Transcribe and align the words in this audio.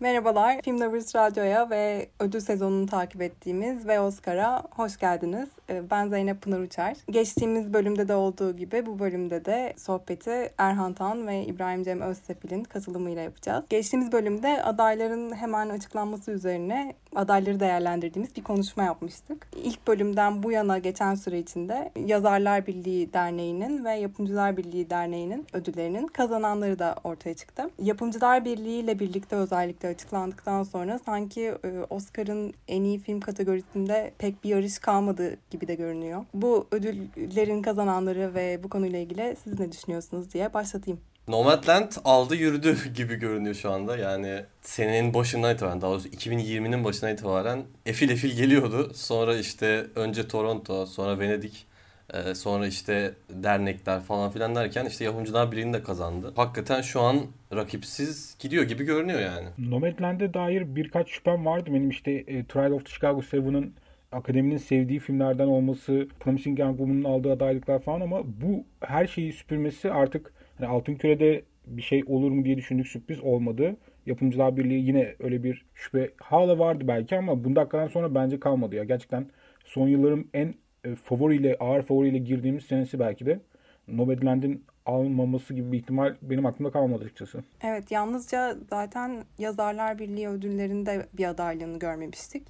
Merhabalar, 0.00 0.62
Film 0.62 0.80
Lovers 0.80 1.14
Radyo'ya 1.14 1.70
ve 1.70 2.08
ödül 2.20 2.40
sezonunu 2.40 2.86
takip 2.86 3.22
ettiğimiz 3.22 3.86
ve 3.86 4.00
Oscar'a 4.00 4.62
hoş 4.70 4.96
geldiniz. 4.96 5.48
Ee, 5.70 5.90
ben 5.90 6.08
Zeynep 6.08 6.42
Pınar 6.42 6.60
Uçar. 6.60 6.96
Geçtiğimiz 7.10 7.72
bölümde 7.72 8.08
de 8.08 8.14
olduğu 8.14 8.56
gibi 8.56 8.86
bu 8.86 8.98
bölümde 8.98 9.44
de 9.44 9.74
sohbeti 9.76 10.50
Erhan 10.58 10.92
Tan 10.92 11.26
ve 11.26 11.44
İbrahim 11.44 11.82
Cem 11.82 12.00
Özsefil'in 12.00 12.64
katılımıyla 12.64 13.22
yapacağız. 13.22 13.64
Geçtiğimiz 13.70 14.12
bölümde 14.12 14.62
adayların 14.62 15.34
hemen 15.34 15.68
açıklanması 15.68 16.30
üzerine 16.30 16.94
adayları 17.16 17.60
değerlendirdiğimiz 17.60 18.36
bir 18.36 18.42
konuşma 18.42 18.82
yapmıştık. 18.82 19.48
İlk 19.64 19.86
bölümden 19.88 20.42
bu 20.42 20.52
yana 20.52 20.78
geçen 20.78 21.14
süre 21.14 21.38
içinde 21.38 21.92
Yazarlar 22.06 22.66
Birliği 22.66 23.12
Derneği'nin 23.12 23.84
ve 23.84 23.92
Yapımcılar 23.92 24.56
Birliği 24.56 24.90
Derneği'nin 24.90 25.46
ödüllerinin 25.52 26.06
kazananları 26.06 26.78
da 26.78 26.94
ortaya 27.04 27.34
çıktı. 27.34 27.70
Yapımcılar 27.82 28.44
Birliği 28.44 28.80
ile 28.80 28.98
birlikte 28.98 29.36
özellikle 29.36 29.87
açıklandıktan 29.88 30.62
sonra 30.62 30.98
sanki 31.06 31.40
e, 31.40 31.68
Oscar'ın 31.90 32.54
en 32.68 32.84
iyi 32.84 32.98
film 32.98 33.20
kategorisinde 33.20 34.12
pek 34.18 34.44
bir 34.44 34.48
yarış 34.48 34.78
kalmadı 34.78 35.36
gibi 35.50 35.68
de 35.68 35.74
görünüyor. 35.74 36.24
Bu 36.34 36.66
ödüllerin 36.70 37.62
kazananları 37.62 38.34
ve 38.34 38.60
bu 38.62 38.68
konuyla 38.68 38.98
ilgili 38.98 39.36
siz 39.44 39.60
ne 39.60 39.72
düşünüyorsunuz 39.72 40.32
diye 40.32 40.54
başlatayım. 40.54 41.00
Nomadland 41.28 41.92
aldı 42.04 42.34
yürüdü 42.34 42.76
gibi 42.94 43.14
görünüyor 43.14 43.54
şu 43.54 43.70
anda. 43.70 43.96
Yani 43.96 44.44
senenin 44.62 45.14
başından 45.14 45.54
itibaren 45.54 45.80
daha 45.80 45.90
doğrusu 45.90 46.08
2020'nin 46.08 46.84
başından 46.84 47.12
itibaren 47.12 47.62
efil 47.86 48.10
efil 48.10 48.36
geliyordu. 48.36 48.92
Sonra 48.94 49.36
işte 49.36 49.86
önce 49.94 50.28
Toronto, 50.28 50.86
sonra 50.86 51.18
Venedik, 51.18 51.66
e, 52.14 52.34
sonra 52.34 52.66
işte 52.66 53.14
dernekler 53.30 54.00
falan 54.00 54.30
filan 54.30 54.54
derken 54.54 54.86
işte 54.86 55.04
yapımcılar 55.04 55.52
birliğini 55.52 55.72
de 55.72 55.82
kazandı. 55.82 56.32
Hakikaten 56.36 56.80
şu 56.80 57.00
an 57.00 57.16
rakipsiz 57.54 58.36
gidiyor 58.38 58.64
gibi 58.64 58.84
görünüyor 58.84 59.20
yani. 59.20 59.48
Nomadland'e 59.58 60.34
dair 60.34 60.76
birkaç 60.76 61.08
şüphem 61.08 61.46
vardı. 61.46 61.70
Benim 61.70 61.90
işte 61.90 62.12
e, 62.12 62.44
Trial 62.44 62.70
of 62.70 62.84
the 62.84 62.92
Chicago 62.92 63.20
7'ın 63.20 63.74
akademinin 64.12 64.56
sevdiği 64.56 64.98
filmlerden 64.98 65.46
olması, 65.46 66.08
Promising 66.20 66.58
Young 66.58 66.78
Woman'ın 66.78 67.04
aldığı 67.04 67.32
adaylıklar 67.32 67.78
falan 67.82 68.00
ama 68.00 68.22
bu 68.24 68.64
her 68.80 69.06
şeyi 69.06 69.32
süpürmesi 69.32 69.90
artık 69.90 70.32
hani 70.58 70.68
Altın 70.68 70.94
Küre'de 70.94 71.42
bir 71.66 71.82
şey 71.82 72.02
olur 72.06 72.30
mu 72.30 72.44
diye 72.44 72.56
düşündük 72.56 72.88
sürpriz 72.88 73.20
olmadı. 73.20 73.76
Yapımcılar 74.06 74.56
Birliği 74.56 74.86
yine 74.86 75.14
öyle 75.18 75.42
bir 75.42 75.64
şüphe 75.74 76.10
hala 76.22 76.58
vardı 76.58 76.84
belki 76.88 77.16
ama 77.16 77.44
bu 77.44 77.56
dakikadan 77.56 77.86
sonra 77.86 78.14
bence 78.14 78.40
kalmadı 78.40 78.76
ya. 78.76 78.84
Gerçekten 78.84 79.26
son 79.64 79.88
yılların 79.88 80.24
en 80.34 80.54
e, 80.84 80.94
favoriyle, 80.94 81.56
ağır 81.60 81.82
favoriyle 81.82 82.18
girdiğimiz 82.18 82.64
senesi 82.64 82.98
belki 82.98 83.26
de. 83.26 83.40
Nomadland'in 83.88 84.64
almaması 84.86 85.54
gibi 85.54 85.72
bir 85.72 85.78
ihtimal 85.78 86.14
benim 86.22 86.46
aklımda 86.46 86.72
kalmadı 86.72 87.04
açıkçası. 87.04 87.44
Evet 87.62 87.90
yalnızca 87.90 88.56
zaten 88.70 89.24
Yazarlar 89.38 89.98
Birliği 89.98 90.28
ödüllerinde 90.28 91.06
bir 91.12 91.24
adaylığını 91.28 91.78
görmemiştik. 91.78 92.46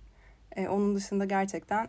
Ee, 0.56 0.68
onun 0.68 0.96
dışında 0.96 1.24
gerçekten 1.24 1.88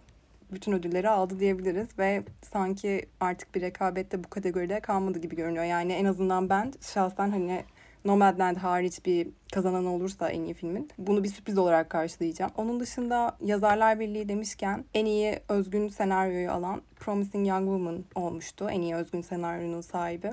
bütün 0.52 0.72
ödülleri 0.72 1.10
aldı 1.10 1.40
diyebiliriz 1.40 1.88
ve 2.00 2.24
sanki 2.42 3.06
artık 3.20 3.56
bir 3.56 3.62
rekabette 3.62 4.24
bu 4.24 4.30
kategoride 4.30 4.80
kalmadı 4.80 5.20
gibi 5.20 5.36
görünüyor. 5.36 5.66
Yani 5.66 5.94
en 5.94 6.06
azından 6.06 6.50
ben 6.50 6.74
şahsen 6.82 7.30
hani 7.30 7.64
Nomadland 8.06 8.58
hariç 8.58 9.06
bir 9.06 9.28
kazanan 9.54 9.86
olursa 9.86 10.30
en 10.30 10.44
iyi 10.44 10.54
filmin 10.54 10.90
bunu 10.98 11.24
bir 11.24 11.30
sürpriz 11.30 11.58
olarak 11.58 11.90
karşılayacağım. 11.90 12.52
Onun 12.58 12.80
dışında 12.80 13.38
Yazarlar 13.42 14.00
Birliği 14.00 14.30
demişken 14.30 14.86
en 14.94 15.06
iyi 15.06 15.40
özgün 15.50 15.88
senaryoyu 15.88 16.52
alan 16.52 16.82
Promising 16.96 17.48
Young 17.48 17.66
Woman 17.66 18.06
olmuştu. 18.16 18.70
En 18.70 18.82
iyi 18.82 18.96
özgün 18.96 19.22
senaryonun 19.22 19.82
sahibi. 19.82 20.32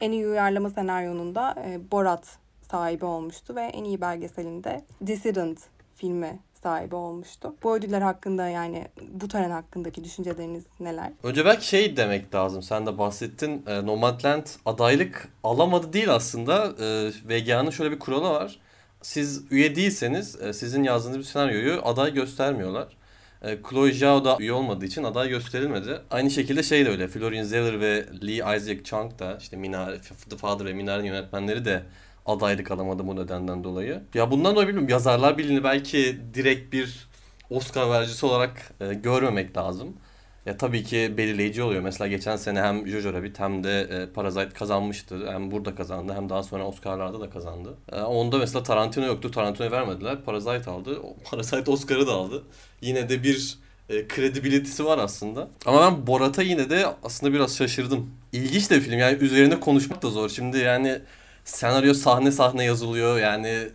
En 0.00 0.12
iyi 0.12 0.26
uyarlama 0.26 0.70
senaryonun 0.70 1.34
da 1.34 1.54
e, 1.66 1.90
Borat 1.90 2.38
sahibi 2.70 3.04
olmuştu 3.04 3.56
ve 3.56 3.62
en 3.62 3.84
iyi 3.84 4.00
belgeselinde 4.00 4.84
Dissident 5.06 5.60
filmi 5.94 6.38
sahibi 6.62 6.94
olmuştu. 6.94 7.54
Bu 7.62 7.76
ödüller 7.76 8.00
hakkında 8.00 8.48
yani 8.48 8.88
bu 9.10 9.28
tören 9.28 9.50
hakkındaki 9.50 10.04
düşünceleriniz 10.04 10.64
neler? 10.80 11.12
Önce 11.22 11.44
belki 11.44 11.66
şey 11.66 11.96
demek 11.96 12.34
lazım. 12.34 12.62
Sen 12.62 12.86
de 12.86 12.98
bahsettin. 12.98 13.64
E, 13.66 13.86
Nomadland 13.86 14.46
adaylık 14.66 15.28
alamadı 15.44 15.92
değil 15.92 16.14
aslında. 16.14 16.74
E, 16.80 17.10
VGA'nın 17.28 17.70
şöyle 17.70 17.90
bir 17.90 17.98
kuralı 17.98 18.30
var. 18.30 18.58
Siz 19.02 19.44
üye 19.50 19.76
değilseniz 19.76 20.40
e, 20.42 20.52
sizin 20.52 20.82
yazdığınız 20.82 21.18
bir 21.18 21.24
senaryoyu 21.24 21.80
aday 21.84 22.14
göstermiyorlar. 22.14 22.96
E, 23.42 23.58
Chloe 23.70 23.92
Zhao 23.92 24.24
da 24.24 24.36
üye 24.40 24.52
olmadığı 24.52 24.84
için 24.84 25.04
aday 25.04 25.28
gösterilmedi. 25.28 26.00
Aynı 26.10 26.30
şekilde 26.30 26.62
şey 26.62 26.86
de 26.86 26.90
öyle. 26.90 27.08
Florian 27.08 27.44
Zeller 27.44 27.80
ve 27.80 28.06
Lee 28.22 28.56
Isaac 28.56 28.84
Chung 28.84 29.18
da 29.18 29.36
işte 29.40 29.56
Minare, 29.56 30.00
The 30.30 30.36
Father 30.36 30.66
ve 30.66 30.72
Minare'nin 30.72 31.06
yönetmenleri 31.06 31.64
de 31.64 31.82
adaylık 32.26 32.70
alamadı 32.70 33.06
bu 33.06 33.16
nedenden 33.16 33.64
dolayı. 33.64 34.02
Ya 34.14 34.30
bundan 34.30 34.52
dolayı 34.54 34.68
bilmiyorum. 34.68 34.88
Yazarlar 34.88 35.38
Birliği'ni 35.38 35.64
belki 35.64 36.20
direkt 36.34 36.72
bir 36.72 37.08
Oscar 37.50 37.90
vericisi 37.90 38.26
olarak 38.26 38.72
e, 38.80 38.94
görmemek 38.94 39.56
lazım. 39.56 39.96
Ya 40.46 40.56
tabii 40.56 40.84
ki 40.84 41.14
belirleyici 41.16 41.62
oluyor. 41.62 41.82
Mesela 41.82 42.08
geçen 42.08 42.36
sene 42.36 42.60
hem 42.62 42.86
Jojo 42.88 43.12
Rabbit 43.12 43.40
hem 43.40 43.64
de 43.64 43.80
e, 43.80 44.12
Parasite 44.12 44.48
kazanmıştı. 44.48 45.32
Hem 45.32 45.50
burada 45.50 45.74
kazandı 45.74 46.12
hem 46.14 46.28
daha 46.28 46.42
sonra 46.42 46.66
Oscar'larda 46.66 47.20
da 47.20 47.30
kazandı. 47.30 47.74
E, 47.92 48.00
onda 48.00 48.38
mesela 48.38 48.62
Tarantino 48.62 49.06
yoktu. 49.06 49.30
Tarantino'ya 49.30 49.72
vermediler. 49.72 50.24
Parasite 50.24 50.70
aldı. 50.70 50.98
Parasite 51.30 51.70
Oscar'ı 51.70 52.06
da 52.06 52.12
aldı. 52.12 52.42
Yine 52.80 53.08
de 53.08 53.22
bir 53.22 53.58
e, 53.88 54.08
kredibilitesi 54.08 54.84
var 54.84 54.98
aslında. 54.98 55.48
Ama 55.66 55.80
ben 55.80 56.06
Borat'a 56.06 56.42
yine 56.42 56.70
de 56.70 56.86
aslında 57.02 57.32
biraz 57.32 57.56
şaşırdım. 57.56 58.10
İlginç 58.32 58.70
de 58.70 58.76
bir 58.76 58.80
film. 58.80 58.98
Yani 58.98 59.18
üzerine 59.18 59.60
konuşmak 59.60 60.02
da 60.02 60.10
zor. 60.10 60.28
Şimdi 60.28 60.58
yani 60.58 61.00
senaryo 61.44 61.94
sahne 61.94 62.32
sahne 62.32 62.64
yazılıyor. 62.64 63.18
Yani 63.18 63.68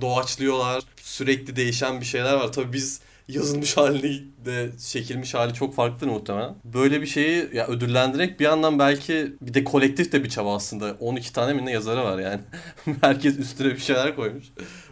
doğaçlıyorlar. 0.00 0.82
Sürekli 1.02 1.56
değişen 1.56 2.00
bir 2.00 2.06
şeyler 2.06 2.34
var. 2.34 2.52
Tabii 2.52 2.72
biz 2.72 3.00
yazılmış 3.28 3.76
hali 3.76 4.24
de 4.44 4.70
çekilmiş 4.88 5.34
hali 5.34 5.54
çok 5.54 5.74
farklıdır 5.74 6.06
muhtemelen. 6.06 6.54
Böyle 6.64 7.00
bir 7.00 7.06
şeyi 7.06 7.48
ya 7.52 7.66
ödüllendirerek 7.66 8.40
bir 8.40 8.44
yandan 8.44 8.78
belki 8.78 9.32
bir 9.40 9.54
de 9.54 9.64
kolektif 9.64 10.12
de 10.12 10.24
bir 10.24 10.28
çaba 10.28 10.56
aslında. 10.56 10.96
12 11.00 11.32
tane 11.32 11.52
mi 11.52 11.66
ne 11.66 11.72
yazarı 11.72 12.04
var 12.04 12.18
yani. 12.18 12.40
Herkes 13.00 13.38
üstüne 13.38 13.74
bir 13.74 13.80
şeyler 13.80 14.16
koymuş. 14.16 14.44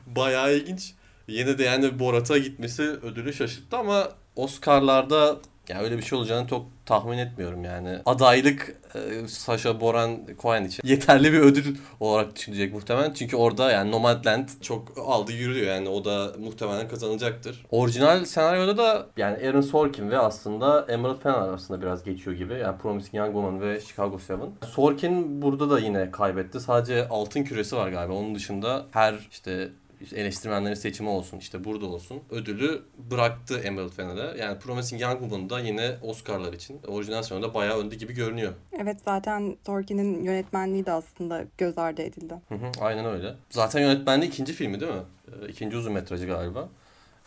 Bayağı 0.07 0.57
ilginç. 0.57 0.95
Yine 1.29 1.59
de 1.59 1.65
yani 1.65 1.99
Borat'a 1.99 2.39
gitmesi 2.39 2.83
ödülü 2.83 3.33
şaşırttı 3.33 3.77
ama 3.77 4.09
Oscar'larda 4.37 5.41
ya 5.69 5.81
öyle 5.81 5.99
bir 5.99 6.03
şey 6.03 6.19
olacağını 6.19 6.49
çok 6.49 6.67
tahmin 6.87 7.19
etmiyorum 7.19 7.65
yani. 7.65 7.99
Adaylık 8.07 8.77
e, 8.95 9.29
Sasha 9.29 9.81
Boran 9.81 10.19
Cohen 10.43 10.65
için 10.65 10.83
yeterli 10.85 11.33
bir 11.33 11.39
ödül 11.39 11.77
olarak 12.01 12.37
düşünecek 12.37 12.75
muhtemelen. 12.75 13.13
Çünkü 13.13 13.37
orada 13.37 13.71
yani 13.71 13.91
Nomadland 13.91 14.49
çok 14.61 14.93
aldı 15.07 15.33
yürüyor 15.33 15.67
yani 15.67 15.89
o 15.89 16.05
da 16.05 16.33
muhtemelen 16.39 16.89
kazanacaktır. 16.89 17.67
Orijinal 17.71 18.25
senaryoda 18.25 18.77
da 18.77 19.07
yani 19.17 19.49
Aaron 19.49 19.61
Sorkin 19.61 20.11
ve 20.11 20.19
aslında 20.19 20.87
Emerald 20.89 21.23
Fennell 21.23 21.39
arasında 21.39 21.83
biraz 21.83 22.05
geçiyor 22.05 22.37
gibi. 22.37 22.55
Yani 22.55 22.79
Promising 22.79 23.15
Young 23.15 23.33
Woman 23.33 23.61
ve 23.61 23.81
Chicago 23.81 24.19
7. 24.29 24.43
Sorkin 24.67 25.43
burada 25.43 25.71
da 25.71 25.79
yine 25.79 26.11
kaybetti. 26.11 26.61
Sadece 26.61 27.09
altın 27.09 27.45
küresi 27.45 27.77
var 27.77 27.89
galiba. 27.89 28.15
Onun 28.15 28.35
dışında 28.35 28.87
her 28.91 29.15
işte 29.31 29.69
eleştirmenlerin 30.15 30.75
seçimi 30.75 31.09
olsun 31.09 31.39
işte 31.39 31.65
burada 31.65 31.87
olsun 31.87 32.21
ödülü 32.31 32.83
bıraktı 33.11 33.59
Emerald 33.59 33.93
Fennell'e. 33.93 34.41
Yani 34.41 34.59
Promising 34.59 35.03
Young 35.03 35.21
Woman 35.21 35.51
da 35.51 35.61
yine 35.61 35.97
Oscar'lar 36.03 36.53
için 36.53 36.81
orijinal 36.87 37.23
senaryoda 37.23 37.55
bayağı 37.55 37.79
önde 37.79 37.95
gibi 37.95 38.15
görünüyor. 38.15 38.53
Evet 38.81 38.97
zaten 39.05 39.57
Sorkin'in 39.67 40.25
yönetmenliği 40.25 40.87
de 40.87 40.93
aslında 40.93 41.45
göz 41.59 41.79
ardı 41.79 42.03
edildi. 42.03 42.35
Hı 42.49 42.55
hı, 42.55 42.71
aynen 42.81 43.05
öyle. 43.05 43.35
Zaten 43.51 43.81
yönetmenliği 43.81 44.31
ikinci 44.31 44.53
filmi 44.53 44.81
değil 44.81 44.93
mi? 44.93 45.03
Ee, 45.29 45.49
ikinci 45.49 45.77
uzun 45.77 45.93
metrajı 45.93 46.27
galiba. 46.27 46.69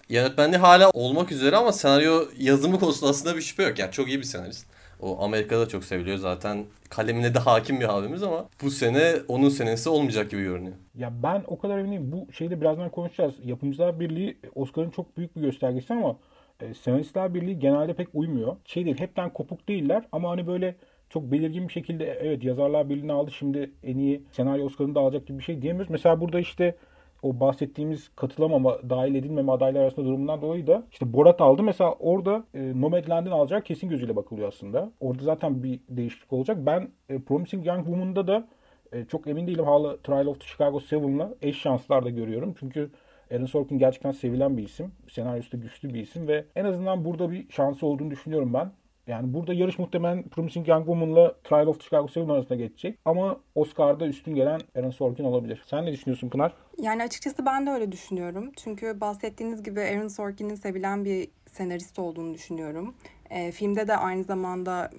Yönetmenliği 0.10 0.60
hala 0.60 0.90
olmak 0.90 1.32
üzere 1.32 1.56
ama 1.56 1.72
senaryo 1.72 2.26
yazımı 2.38 2.80
konusunda 2.80 3.10
aslında 3.12 3.36
bir 3.36 3.42
şüphe 3.42 3.64
yok. 3.64 3.80
Yani 3.80 3.92
çok 3.92 4.08
iyi 4.08 4.20
bir 4.20 4.24
senarist. 4.24 4.66
O 5.02 5.24
Amerika'da 5.24 5.68
çok 5.68 5.84
seviliyor 5.84 6.18
zaten. 6.18 6.66
Kalemine 6.90 7.34
de 7.34 7.40
hakim 7.40 7.80
bir 7.80 7.98
abimiz 7.98 8.24
ama 8.24 8.46
bu 8.64 8.70
sene 8.70 9.14
onun 9.28 9.50
senesi 9.50 9.90
olmayacak 9.90 10.32
gibi 10.32 10.42
görünüyor. 10.42 10.76
Ya 10.96 11.14
ben 11.24 11.44
o 11.48 11.60
kadar 11.60 11.78
eminim. 11.78 12.12
Bu 12.12 12.34
şeyde 12.34 12.62
birazdan 12.62 12.90
konuşacağız. 12.90 13.36
Yapımcılar 13.44 14.00
Birliği 14.00 14.38
Oscar'ın 14.56 14.90
çok 14.90 15.18
büyük 15.18 15.36
bir 15.36 15.42
göstergesi 15.42 15.94
ama 15.94 16.16
e, 16.62 16.74
Senaristler 16.74 17.34
Birliği 17.34 17.60
genelde 17.60 17.94
pek 17.94 18.08
uymuyor. 18.14 18.56
Şey 18.66 18.86
değil 18.86 19.00
hepten 19.00 19.30
kopuk 19.34 19.68
değiller 19.68 20.04
ama 20.12 20.30
hani 20.30 20.48
böyle 20.48 20.76
çok 21.10 21.32
belirgin 21.32 21.68
bir 21.68 21.74
şekilde 21.74 22.06
evet 22.06 22.44
yazarlar 22.44 22.90
birliğini 22.90 23.14
aldı 23.14 23.32
şimdi 23.32 23.72
en 23.84 23.98
iyi 23.98 24.24
senaryo 24.32 24.66
Oscar'ını 24.66 24.96
da 24.96 25.00
alacak 25.00 25.28
gibi 25.28 25.40
bir 25.40 25.44
şey 25.44 25.62
diyemiyoruz. 25.62 25.92
Mesela 25.92 26.22
burada 26.22 26.40
işte 26.40 26.76
o 27.22 27.40
bahsettiğimiz 27.40 28.10
katılamama, 28.16 28.90
dahil 28.90 29.16
edilmeme 29.16 29.52
adaylar 29.52 29.82
arasında 29.82 30.06
durumundan 30.06 30.42
dolayı 30.42 30.68
da 30.68 30.84
işte 30.92 31.14
Borat 31.14 31.42
aldı. 31.42 31.64
Mesela 31.64 31.92
orada 31.92 32.44
e, 32.54 32.82
Nomadland'in 32.82 33.32
alacağı 33.32 33.62
kesin 33.62 33.90
gözüyle 33.90 34.16
bakılıyor 34.16 34.48
aslında. 34.48 34.92
Orada 35.00 35.24
zaten 35.24 35.64
bir 35.64 35.80
değişiklik 35.90 36.34
olacak. 36.34 36.58
Ben 36.66 36.90
e, 37.10 37.20
Promising 37.22 37.68
Young 37.68 37.86
Woman'da 37.86 38.28
da 38.28 38.48
e, 38.92 39.06
çok 39.06 39.28
emin 39.28 39.48
değilim. 39.48 39.66
Hala 39.66 39.98
Trial 39.98 40.26
of 40.26 40.40
the 40.40 40.48
Chicago 40.48 40.78
7'la 40.78 41.34
eş 41.42 41.58
şanslar 41.58 42.06
da 42.06 42.10
görüyorum. 42.10 42.56
Çünkü 42.60 42.92
Aaron 43.32 43.46
Sorkin 43.46 43.78
gerçekten 43.78 44.12
sevilen 44.12 44.58
bir 44.58 44.64
isim. 44.64 44.92
Senaryosu 45.10 45.52
da 45.52 45.58
güçlü 45.58 45.94
bir 45.94 46.02
isim 46.02 46.28
ve 46.28 46.46
en 46.56 46.66
azından 46.66 47.06
burada 47.06 47.32
bir 47.32 47.50
şansı 47.50 47.86
olduğunu 47.86 48.12
düşünüyorum 48.12 48.54
ben. 48.54 48.72
Yani 49.12 49.34
burada 49.34 49.54
yarış 49.54 49.80
muhtemelen 49.80 50.24
Promising 50.24 50.68
Young 50.68 50.86
Woman'la 50.86 51.36
Trial 51.44 51.68
of 51.68 51.84
Chicago 51.84 52.08
7 52.16 52.32
arasında 52.32 52.56
geçecek. 52.56 53.00
Ama 53.06 53.40
Oscar'da 53.56 54.08
üstün 54.08 54.36
gelen 54.36 54.60
Aaron 54.76 54.90
Sorkin 54.90 55.24
olabilir. 55.24 55.62
Sen 55.66 55.86
ne 55.86 55.92
düşünüyorsun 55.92 56.30
Pınar? 56.30 56.54
Yani 56.78 57.04
açıkçası 57.04 57.46
ben 57.46 57.68
de 57.68 57.70
öyle 57.70 57.92
düşünüyorum. 57.92 58.52
Çünkü 58.64 59.02
bahsettiğiniz 59.02 59.64
gibi 59.64 59.82
Aaron 59.82 60.08
Sorkin'in 60.08 60.56
sevilen 60.56 61.06
bir 61.06 61.30
senarist 61.52 62.00
olduğunu 62.00 62.34
düşünüyorum. 62.34 62.96
E, 63.30 63.52
filmde 63.52 63.88
de 63.88 63.98
aynı 63.98 64.24
zamanda 64.24 64.90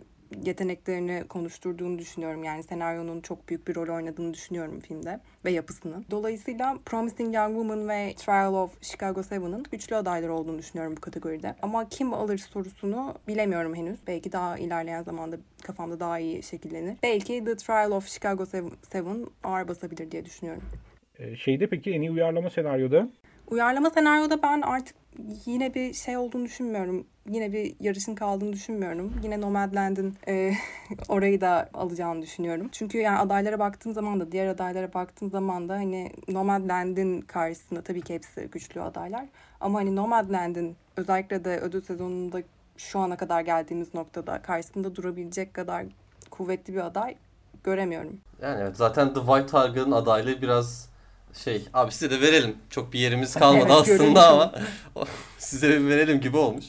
yeteneklerini 0.45 1.25
konuşturduğunu 1.29 1.99
düşünüyorum. 1.99 2.45
Yani 2.45 2.63
senaryonun 2.63 3.21
çok 3.21 3.49
büyük 3.49 3.69
bir 3.69 3.75
rol 3.75 3.95
oynadığını 3.95 4.35
düşünüyorum 4.35 4.81
filmde 4.81 5.21
ve 5.45 5.51
yapısını. 5.51 6.05
Dolayısıyla 6.11 6.77
Promising 6.87 7.35
Young 7.35 7.55
Woman 7.55 7.89
ve 7.89 8.15
Trial 8.17 8.55
of 8.55 8.83
Chicago 8.83 9.21
7'ın 9.21 9.65
güçlü 9.73 9.97
adaylar 9.97 10.29
olduğunu 10.29 10.59
düşünüyorum 10.59 10.97
bu 10.97 11.01
kategoride. 11.01 11.55
Ama 11.63 11.89
kim 11.89 12.15
alır 12.15 12.39
sorusunu 12.39 13.15
bilemiyorum 13.29 13.75
henüz. 13.75 13.99
Belki 14.07 14.33
daha 14.33 14.59
ilerleyen 14.59 15.03
zamanda 15.03 15.37
kafamda 15.63 16.01
daha 16.01 16.19
iyi 16.19 16.43
şekillenir. 16.43 16.97
Belki 17.03 17.45
The 17.45 17.57
Trial 17.57 17.91
of 17.91 18.09
Chicago 18.09 18.45
7 18.95 19.27
ağır 19.45 19.69
basabilir 19.69 20.11
diye 20.11 20.25
düşünüyorum. 20.25 20.63
Ee, 21.19 21.37
şeyde 21.37 21.67
peki 21.67 21.91
en 21.91 22.01
iyi 22.01 22.11
uyarlama 22.11 22.51
senaryoda? 22.51 23.09
Uyarlama 23.51 23.91
senaryoda 23.91 24.43
ben 24.43 24.61
artık 24.61 24.97
yine 25.47 25.75
bir 25.75 25.95
şey 25.95 26.17
olduğunu 26.17 26.45
düşünmüyorum. 26.45 27.07
Yine 27.29 27.53
bir 27.53 27.75
yarışın 27.81 28.15
kaldığını 28.15 28.53
düşünmüyorum. 28.53 29.13
Yine 29.23 29.41
Nomadland'in 29.41 30.15
e, 30.29 30.53
orayı 31.09 31.41
da 31.41 31.71
alacağını 31.75 32.23
düşünüyorum. 32.23 32.69
Çünkü 32.73 32.99
yani 32.99 33.19
adaylara 33.19 33.59
baktığım 33.59 33.95
zaman 33.95 34.21
da 34.21 34.33
diğer 34.33 34.47
adaylara 34.47 34.95
baktığım 34.95 35.31
zaman 35.31 35.69
da 35.69 35.75
hani 35.75 36.13
Nomadland'in 36.29 37.21
karşısında 37.21 37.83
tabii 37.83 38.01
ki 38.01 38.15
hepsi 38.15 38.49
güçlü 38.53 38.83
adaylar. 38.83 39.27
Ama 39.61 39.79
hani 39.79 39.97
Nomadland'in 39.97 40.77
özellikle 40.97 41.45
de 41.45 41.59
ödül 41.59 41.81
sezonunda 41.81 42.43
şu 42.77 42.99
ana 42.99 43.17
kadar 43.17 43.41
geldiğimiz 43.41 43.95
noktada 43.95 44.43
karşısında 44.43 44.97
durabilecek 44.97 45.55
kadar 45.55 45.87
kuvvetli 46.31 46.75
bir 46.75 46.87
aday 46.87 47.17
göremiyorum. 47.65 48.21
Yani 48.43 48.61
evet 48.63 48.77
zaten 48.77 49.15
The 49.15 49.21
White 49.21 49.47
Tiger'ın 49.47 49.93
adaylığı 49.93 50.43
biraz 50.43 50.92
şey 51.45 51.63
abi 51.75 51.93
size 51.93 52.11
de 52.11 52.21
verelim. 52.21 52.57
Çok 52.71 52.93
bir 52.93 52.99
yerimiz 52.99 53.35
kalmadı 53.39 53.65
Evet, 53.67 54.01
aslında 54.01 54.29
ama 54.29 54.53
size 55.39 55.69
bir 55.69 55.89
verelim 55.89 56.21
gibi 56.21 56.37
olmuş. 56.37 56.65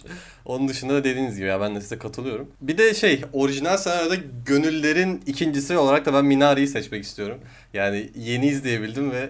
Onun 0.45 0.67
dışında 0.67 0.93
da 0.93 1.03
dediğiniz 1.03 1.37
gibi 1.37 1.47
ya 1.47 1.61
ben 1.61 1.75
de 1.75 1.81
size 1.81 1.97
katılıyorum. 1.97 2.51
Bir 2.61 2.77
de 2.77 2.93
şey 2.93 3.21
orijinal 3.33 3.77
senaryoda 3.77 4.15
gönüllerin 4.45 5.23
ikincisi 5.25 5.77
olarak 5.77 6.05
da 6.05 6.13
ben 6.13 6.25
Minari'yi 6.25 6.67
seçmek 6.67 7.03
istiyorum. 7.03 7.39
Yani 7.73 8.09
yeni 8.15 8.47
izleyebildim 8.47 9.11
ve 9.11 9.29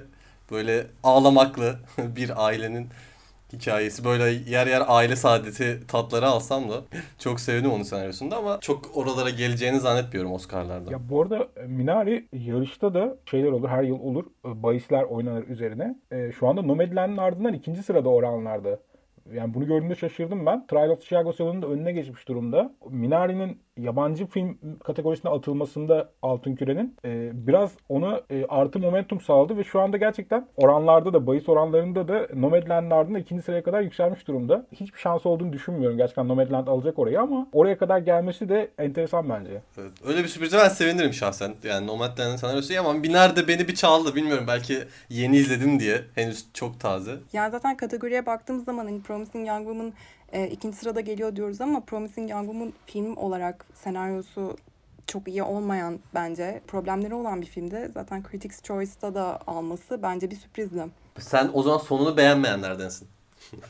böyle 0.51 0.87
ağlamaklı 1.03 1.79
bir 1.97 2.45
ailenin 2.45 2.89
hikayesi. 3.53 4.05
Böyle 4.05 4.23
yer 4.51 4.67
yer 4.67 4.83
aile 4.87 5.15
saadeti 5.15 5.87
tatları 5.87 6.25
alsam 6.25 6.69
da 6.69 6.75
çok 7.19 7.39
sevdim 7.39 7.71
onun 7.71 7.83
senaryosunda 7.83 8.37
ama 8.37 8.57
çok 8.61 8.97
oralara 8.97 9.29
geleceğini 9.29 9.79
zannetmiyorum 9.79 10.31
Oscar'larda. 10.31 10.91
Ya 10.91 10.99
bu 11.09 11.21
arada 11.21 11.47
e, 11.57 11.67
Minari 11.67 12.27
yarışta 12.33 12.93
da 12.93 13.17
şeyler 13.25 13.51
olur, 13.51 13.69
her 13.69 13.83
yıl 13.83 13.99
olur. 13.99 14.25
E, 14.45 14.63
Bahisler 14.63 15.03
oynanır 15.03 15.47
üzerine. 15.47 15.95
E, 16.11 16.31
şu 16.31 16.47
anda 16.47 16.61
Nomadland'ın 16.61 17.17
ardından 17.17 17.53
ikinci 17.53 17.83
sırada 17.83 18.09
oranlarda. 18.09 18.79
Yani 19.33 19.53
bunu 19.53 19.67
gördüğümde 19.67 19.95
şaşırdım 19.95 20.45
ben. 20.45 20.67
Trial 20.67 20.89
of 20.89 21.03
Chicago 21.03 21.29
7'ın 21.29 21.61
da 21.61 21.67
önüne 21.67 21.91
geçmiş 21.91 22.27
durumda. 22.27 22.73
Minari'nin 22.89 23.59
yabancı 23.77 24.27
film 24.27 24.57
kategorisine 24.83 25.31
atılmasında 25.31 26.09
Altın 26.21 26.55
Küre'nin 26.55 26.95
e, 27.05 27.31
biraz 27.47 27.71
ona 27.89 28.21
e, 28.29 28.45
artı 28.45 28.79
momentum 28.79 29.21
sağladı 29.21 29.57
ve 29.57 29.63
şu 29.63 29.81
anda 29.81 29.97
gerçekten 29.97 30.47
oranlarda 30.57 31.13
da 31.13 31.27
bahis 31.27 31.49
oranlarında 31.49 32.07
da 32.07 32.27
Nomadland'ın 32.33 32.89
ardında 32.89 33.19
ikinci 33.19 33.43
sıraya 33.43 33.63
kadar 33.63 33.81
yükselmiş 33.81 34.27
durumda. 34.27 34.65
Hiçbir 34.71 34.99
şansı 34.99 35.29
olduğunu 35.29 35.53
düşünmüyorum. 35.53 35.97
Gerçekten 35.97 36.27
Nomadland 36.27 36.67
alacak 36.67 36.99
orayı 36.99 37.21
ama 37.21 37.47
oraya 37.53 37.77
kadar 37.77 37.97
gelmesi 37.97 38.49
de 38.49 38.71
enteresan 38.77 39.29
bence. 39.29 39.61
Evet, 39.77 39.91
öyle 40.05 40.23
bir 40.23 40.27
sürprize 40.27 40.57
ben 40.57 40.69
sevinirim 40.69 41.13
şahsen. 41.13 41.53
Yani 41.63 41.87
Nomadland'ın 41.87 42.35
senaryosu 42.35 42.73
iyi 42.73 42.79
ama 42.79 43.03
Biner 43.03 43.35
de 43.35 43.47
beni 43.47 43.67
bir 43.67 43.75
çaldı. 43.75 44.15
Bilmiyorum 44.15 44.45
belki 44.47 44.79
yeni 45.09 45.37
izledim 45.37 45.79
diye. 45.79 46.01
Henüz 46.15 46.45
çok 46.53 46.79
taze. 46.79 47.11
Yani 47.33 47.51
zaten 47.51 47.77
kategoriye 47.77 48.25
baktığımız 48.25 48.65
zaman 48.65 48.85
hani 48.85 49.01
Promising 49.01 49.47
Young 49.47 49.65
Woman 49.65 49.93
e, 50.33 50.47
ikinci 50.47 50.77
sırada 50.77 51.01
geliyor 51.01 51.35
diyoruz 51.35 51.61
ama 51.61 51.79
Promising 51.79 52.31
Young 52.31 52.45
Woman 52.45 52.73
film 52.85 53.17
olarak 53.17 53.65
senaryosu 53.73 54.57
çok 55.07 55.27
iyi 55.27 55.43
olmayan 55.43 55.99
bence 56.13 56.61
problemleri 56.67 57.13
olan 57.13 57.41
bir 57.41 57.45
filmde 57.45 57.89
zaten 57.93 58.23
Critics' 58.31 58.63
Choice'da 58.63 59.15
da 59.15 59.39
alması 59.47 60.01
bence 60.01 60.31
bir 60.31 60.35
sürprizdi. 60.35 60.85
Sen 61.19 61.49
o 61.53 61.63
zaman 61.63 61.77
sonunu 61.77 62.17
beğenmeyenlerdensin. 62.17 63.07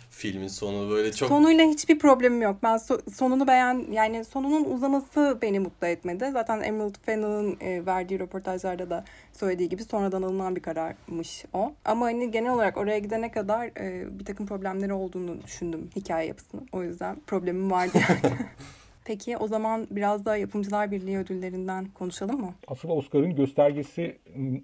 Filmin 0.09 0.47
sonu 0.47 0.89
böyle 0.89 1.12
çok... 1.12 1.30
Sonuyla 1.30 1.65
hiçbir 1.65 2.00
problemim 2.00 2.41
yok. 2.41 2.57
Ben 2.63 2.75
so- 2.75 3.12
sonunu 3.12 3.47
beğen 3.47 3.85
yani 3.91 4.25
sonunun 4.25 4.65
uzaması 4.65 5.38
beni 5.41 5.59
mutlu 5.59 5.88
etmedi. 5.88 6.30
Zaten 6.33 6.62
Emerald 6.62 6.95
Fennell'ın 7.06 7.57
e, 7.62 7.85
verdiği 7.85 8.19
röportajlarda 8.19 8.89
da 8.89 9.06
söylediği 9.33 9.69
gibi 9.69 9.83
sonradan 9.83 10.21
alınan 10.21 10.56
bir 10.56 10.62
kararmış 10.62 11.45
o. 11.53 11.74
Ama 11.85 12.06
hani 12.06 12.31
genel 12.31 12.53
olarak 12.53 12.77
oraya 12.77 13.00
gidene 13.00 13.31
kadar 13.31 13.65
e, 13.80 14.19
bir 14.19 14.25
takım 14.25 14.45
problemleri 14.45 14.94
olduğunu 14.94 15.44
düşündüm 15.44 15.89
hikaye 15.95 16.27
yapısının. 16.27 16.68
O 16.71 16.83
yüzden 16.83 17.18
problemim 17.27 17.71
vardı 17.71 17.97
yani. 18.09 18.36
Peki 19.05 19.38
o 19.38 19.47
zaman 19.47 19.88
biraz 19.91 20.25
da 20.25 20.38
Yapımcılar 20.38 20.91
Birliği 20.91 21.17
ödüllerinden 21.17 21.85
konuşalım 21.85 22.41
mı? 22.41 22.53
Asıl 22.67 22.89
Oscar'ın 22.89 23.35
göstergesi 23.35 24.17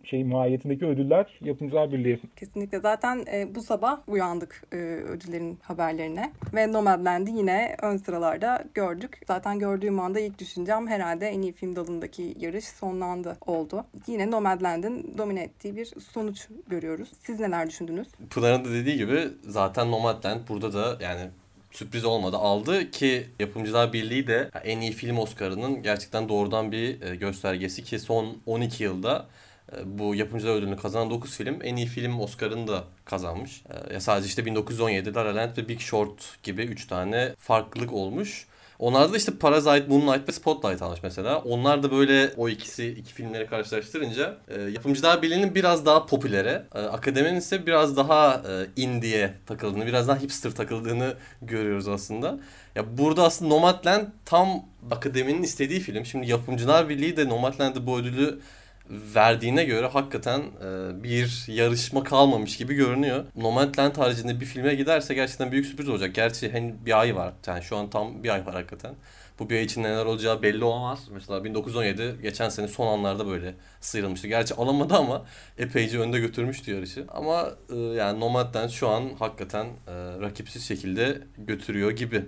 şey 0.04 0.24
mahiyetindeki 0.24 0.86
ödüller 0.86 1.40
Yapımcılar 1.42 1.92
Birliği. 1.92 2.20
Kesinlikle. 2.36 2.80
Zaten 2.80 3.26
e, 3.34 3.56
bu 3.56 3.64
sabah 3.64 4.00
uyandık 4.08 4.64
e, 4.72 4.76
ödüllerin 4.76 5.60
haberlerine 5.62 6.32
ve 6.54 6.72
Nomadland'i 6.72 7.32
yine 7.32 7.76
ön 7.82 7.98
sıralarda 7.98 8.64
gördük. 8.74 9.22
Zaten 9.28 9.60
gördüğüm 9.60 10.00
anda 10.00 10.20
ilk 10.20 10.40
düşüncem 10.40 10.88
herhalde 10.88 11.28
en 11.28 11.42
iyi 11.42 11.54
film 11.54 11.76
dalındaki 11.76 12.36
yarış 12.40 12.66
sonlandı 12.66 13.38
oldu. 13.46 13.86
Yine 14.08 14.32
Nomadland'in 14.32 15.18
domine 15.18 15.44
ettiği 15.44 15.76
bir 15.76 15.86
sonuç 15.86 16.48
görüyoruz. 16.68 17.12
Siz 17.24 17.40
neler 17.40 17.68
düşündünüz? 17.68 18.08
Pınar'ın 18.30 18.66
da 18.66 18.70
dediği 18.70 18.98
gibi 18.98 19.28
zaten 19.42 19.92
Nomadland 19.92 20.40
burada 20.50 20.74
da 20.74 21.04
yani 21.04 21.22
sürpriz 21.72 22.06
olmadı 22.06 22.38
aldı 22.38 22.92
ki 22.92 23.28
Yapımcılar 23.40 23.94
Birliği 23.94 24.28
de 24.28 24.50
en 24.64 24.82
iyi 24.82 24.92
film 24.92 25.18
Oscar'ının 25.18 25.84
gerçekten 25.84 26.30
doğrudan 26.30 26.72
bir 26.72 27.02
e, 27.02 27.16
göstergesi 27.16 27.84
ki 27.84 28.00
son 28.00 28.38
12 28.46 28.84
yılda 28.84 29.28
e, 29.72 30.00
bu 30.00 30.16
yapımcılar 30.16 30.56
ödülünü 30.56 30.78
kazanan 30.78 31.10
9 31.10 31.38
film 31.38 31.60
en 31.64 31.76
iyi 31.76 31.88
film 31.88 32.20
Oscar'ını 32.20 32.68
da 32.68 32.84
kazanmış. 33.06 33.62
E, 33.90 33.94
ya 33.94 34.00
sadece 34.00 34.28
işte 34.28 34.46
1917 34.46 35.14
La 35.14 35.26
La 35.26 35.36
Land 35.36 35.58
ve 35.58 35.70
Big 35.70 35.80
Short 35.80 36.44
gibi 36.44 36.62
3 36.62 36.88
tane 36.88 37.36
farklılık 37.38 37.94
olmuş. 37.94 38.48
Onlarda 38.80 39.14
da 39.14 39.18
işte 39.18 39.32
Parasite, 39.32 39.86
Moonlight 39.88 40.28
ve 40.28 40.32
Spotlight 40.32 40.82
almış 40.82 41.04
mesela. 41.04 41.38
Onlar 41.38 41.84
da 41.84 41.92
böyle 41.92 42.34
o 42.38 42.50
ikisi 42.50 42.88
iki 42.88 43.14
filmleri 43.14 43.48
karşılaştırınca 43.48 44.38
e, 44.48 44.62
yapımcılar 44.62 45.22
birliğinin 45.22 45.56
biraz 45.56 45.86
daha 45.86 46.06
popülere, 46.06 46.66
e, 46.76 46.80
akademinin 46.80 47.36
ise 47.36 47.66
biraz 47.66 47.98
daha 47.98 48.34
e, 48.34 48.82
indie'ye 48.82 49.34
takıldığını, 49.46 49.86
biraz 49.86 50.08
daha 50.08 50.18
hipster 50.18 50.52
takıldığını 50.52 51.14
görüyoruz 51.42 51.88
aslında. 51.88 52.40
Ya 52.76 52.98
burada 52.98 53.24
aslında 53.24 53.54
Nomadland 53.54 54.08
tam 54.26 54.66
akademinin 54.92 55.44
istediği 55.44 55.80
film. 55.80 56.06
Şimdi 56.06 56.28
yapımcılar 56.28 56.90
birliği 56.90 57.18
de 57.18 57.30
Nomadland'ı 57.30 57.88
bu 57.88 57.98
ödülü 58.00 58.40
verdiğine 58.90 59.64
göre 59.64 59.88
hakikaten 59.88 60.40
e, 60.40 61.04
bir 61.04 61.44
yarışma 61.48 62.04
kalmamış 62.04 62.58
gibi 62.58 62.74
görünüyor. 62.74 63.24
Nomadland 63.36 63.98
haricinde 63.98 64.40
bir 64.40 64.46
filme 64.46 64.76
giderse 64.76 65.14
gerçekten 65.14 65.52
büyük 65.52 65.66
sürpriz 65.66 65.90
olacak. 65.90 66.16
Gerçi 66.16 66.52
hani 66.52 66.76
bir 66.86 67.00
ay 67.00 67.16
var. 67.16 67.34
Yani 67.48 67.64
şu 67.64 67.78
an 67.78 67.90
tam 67.90 68.24
bir 68.24 68.30
ay 68.30 68.46
var 68.46 68.54
hakikaten. 68.54 68.96
Bu 69.40 69.50
bir 69.50 69.56
ay 69.56 69.64
için 69.64 69.84
neler 69.84 70.06
olacağı 70.06 70.42
belli 70.42 70.64
olmaz. 70.64 71.00
Mesela 71.12 71.44
1917 71.44 72.16
geçen 72.22 72.50
sene 72.50 72.68
son 72.68 72.88
anlarda 72.88 73.28
böyle 73.28 73.54
sıyrılmıştı. 73.82 74.28
Gerçi 74.28 74.56
alamadı 74.56 74.94
ama 74.94 75.26
epeyce 75.58 76.00
önde 76.00 76.20
götürmüştü 76.20 76.72
yarışı. 76.72 77.06
Ama 77.10 77.50
e, 77.70 77.76
yani 77.76 78.20
Nomadland 78.20 78.70
şu 78.70 78.90
an 78.90 79.10
hakikaten 79.20 79.66
e, 79.66 79.94
rakipsiz 80.22 80.68
şekilde 80.68 81.22
götürüyor 81.38 81.92
gibi. 81.92 82.26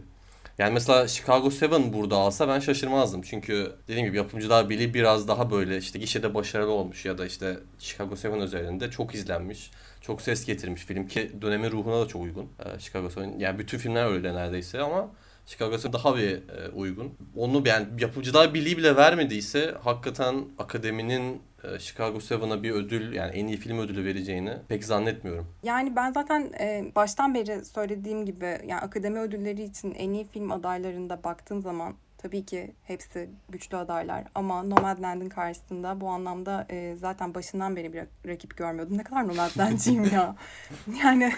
Yani 0.58 0.74
mesela 0.74 1.08
Chicago 1.08 1.50
7 1.62 1.94
burada 1.94 2.16
alsa 2.16 2.48
ben 2.48 2.60
şaşırmazdım. 2.60 3.22
Çünkü 3.22 3.76
dediğim 3.88 4.08
gibi 4.08 4.18
yapımcılar 4.18 4.70
Birliği 4.70 4.94
biraz 4.94 5.28
daha 5.28 5.52
böyle 5.52 5.78
işte 5.78 6.00
gişede 6.00 6.34
başarılı 6.34 6.72
olmuş 6.72 7.06
ya 7.06 7.18
da 7.18 7.26
işte 7.26 7.58
Chicago 7.80 8.16
7 8.24 8.44
üzerinde 8.44 8.92
çok 8.92 9.16
izlenmiş. 9.16 9.72
Çok 10.02 10.22
ses 10.22 10.46
getirmiş 10.46 10.82
film 10.82 11.08
ki 11.08 11.32
dönemin 11.42 11.72
ruhuna 11.72 12.02
da 12.02 12.08
çok 12.08 12.22
uygun. 12.22 12.50
Ee, 12.66 12.80
Chicago 12.80 13.22
7 13.22 13.44
yani 13.44 13.60
bütün 13.60 13.78
filmler 13.78 14.06
öyle 14.06 14.36
neredeyse 14.36 14.82
ama 14.82 15.10
Chicago 15.46 15.72
7 15.72 15.94
daha 15.94 16.18
bir 16.18 16.32
e, 16.32 16.70
uygun. 16.74 17.14
Onu 17.36 17.68
yani 17.68 17.88
yapımcılar 18.00 18.54
birliği 18.54 18.78
bile 18.78 18.96
vermediyse 18.96 19.76
hakikaten 19.84 20.46
akademinin 20.60 21.42
e, 21.64 21.80
Chicago 21.80 22.18
7'a 22.18 22.64
bir 22.64 22.72
ödül 22.72 23.14
yani 23.14 23.32
en 23.32 23.48
iyi 23.48 23.58
film 23.58 23.80
ödülü 23.80 24.06
vereceğini 24.06 24.54
pek 24.68 24.86
zannetmiyorum. 24.86 25.48
Yani 25.64 25.96
ben 25.96 26.12
zaten 26.12 26.54
e, 26.60 26.92
baştan 26.96 27.34
beri 27.34 27.66
söylediğim 27.66 28.26
gibi 28.26 28.46
yani 28.68 28.82
akademi 28.82 29.20
ödülleri 29.20 29.64
için 29.64 29.94
en 29.94 30.14
iyi 30.14 30.26
film 30.26 30.52
adaylarında 30.52 31.24
baktığım 31.24 31.62
zaman 31.62 31.94
tabii 32.18 32.46
ki 32.46 32.72
hepsi 32.84 33.30
güçlü 33.50 33.78
adaylar 33.78 34.24
ama 34.36 34.64
Nomadland'ın 34.64 35.30
karşısında 35.30 36.02
bu 36.02 36.10
anlamda 36.10 36.66
e, 36.70 36.96
zaten 36.96 37.34
başından 37.34 37.76
beri 37.76 37.94
bir 37.94 38.04
rakip 38.28 38.58
görmüyordum. 38.58 38.98
Ne 38.98 39.04
kadar 39.04 39.28
Nomadland'cıyım 39.28 40.04
ya. 40.14 40.36
Yani 41.04 41.32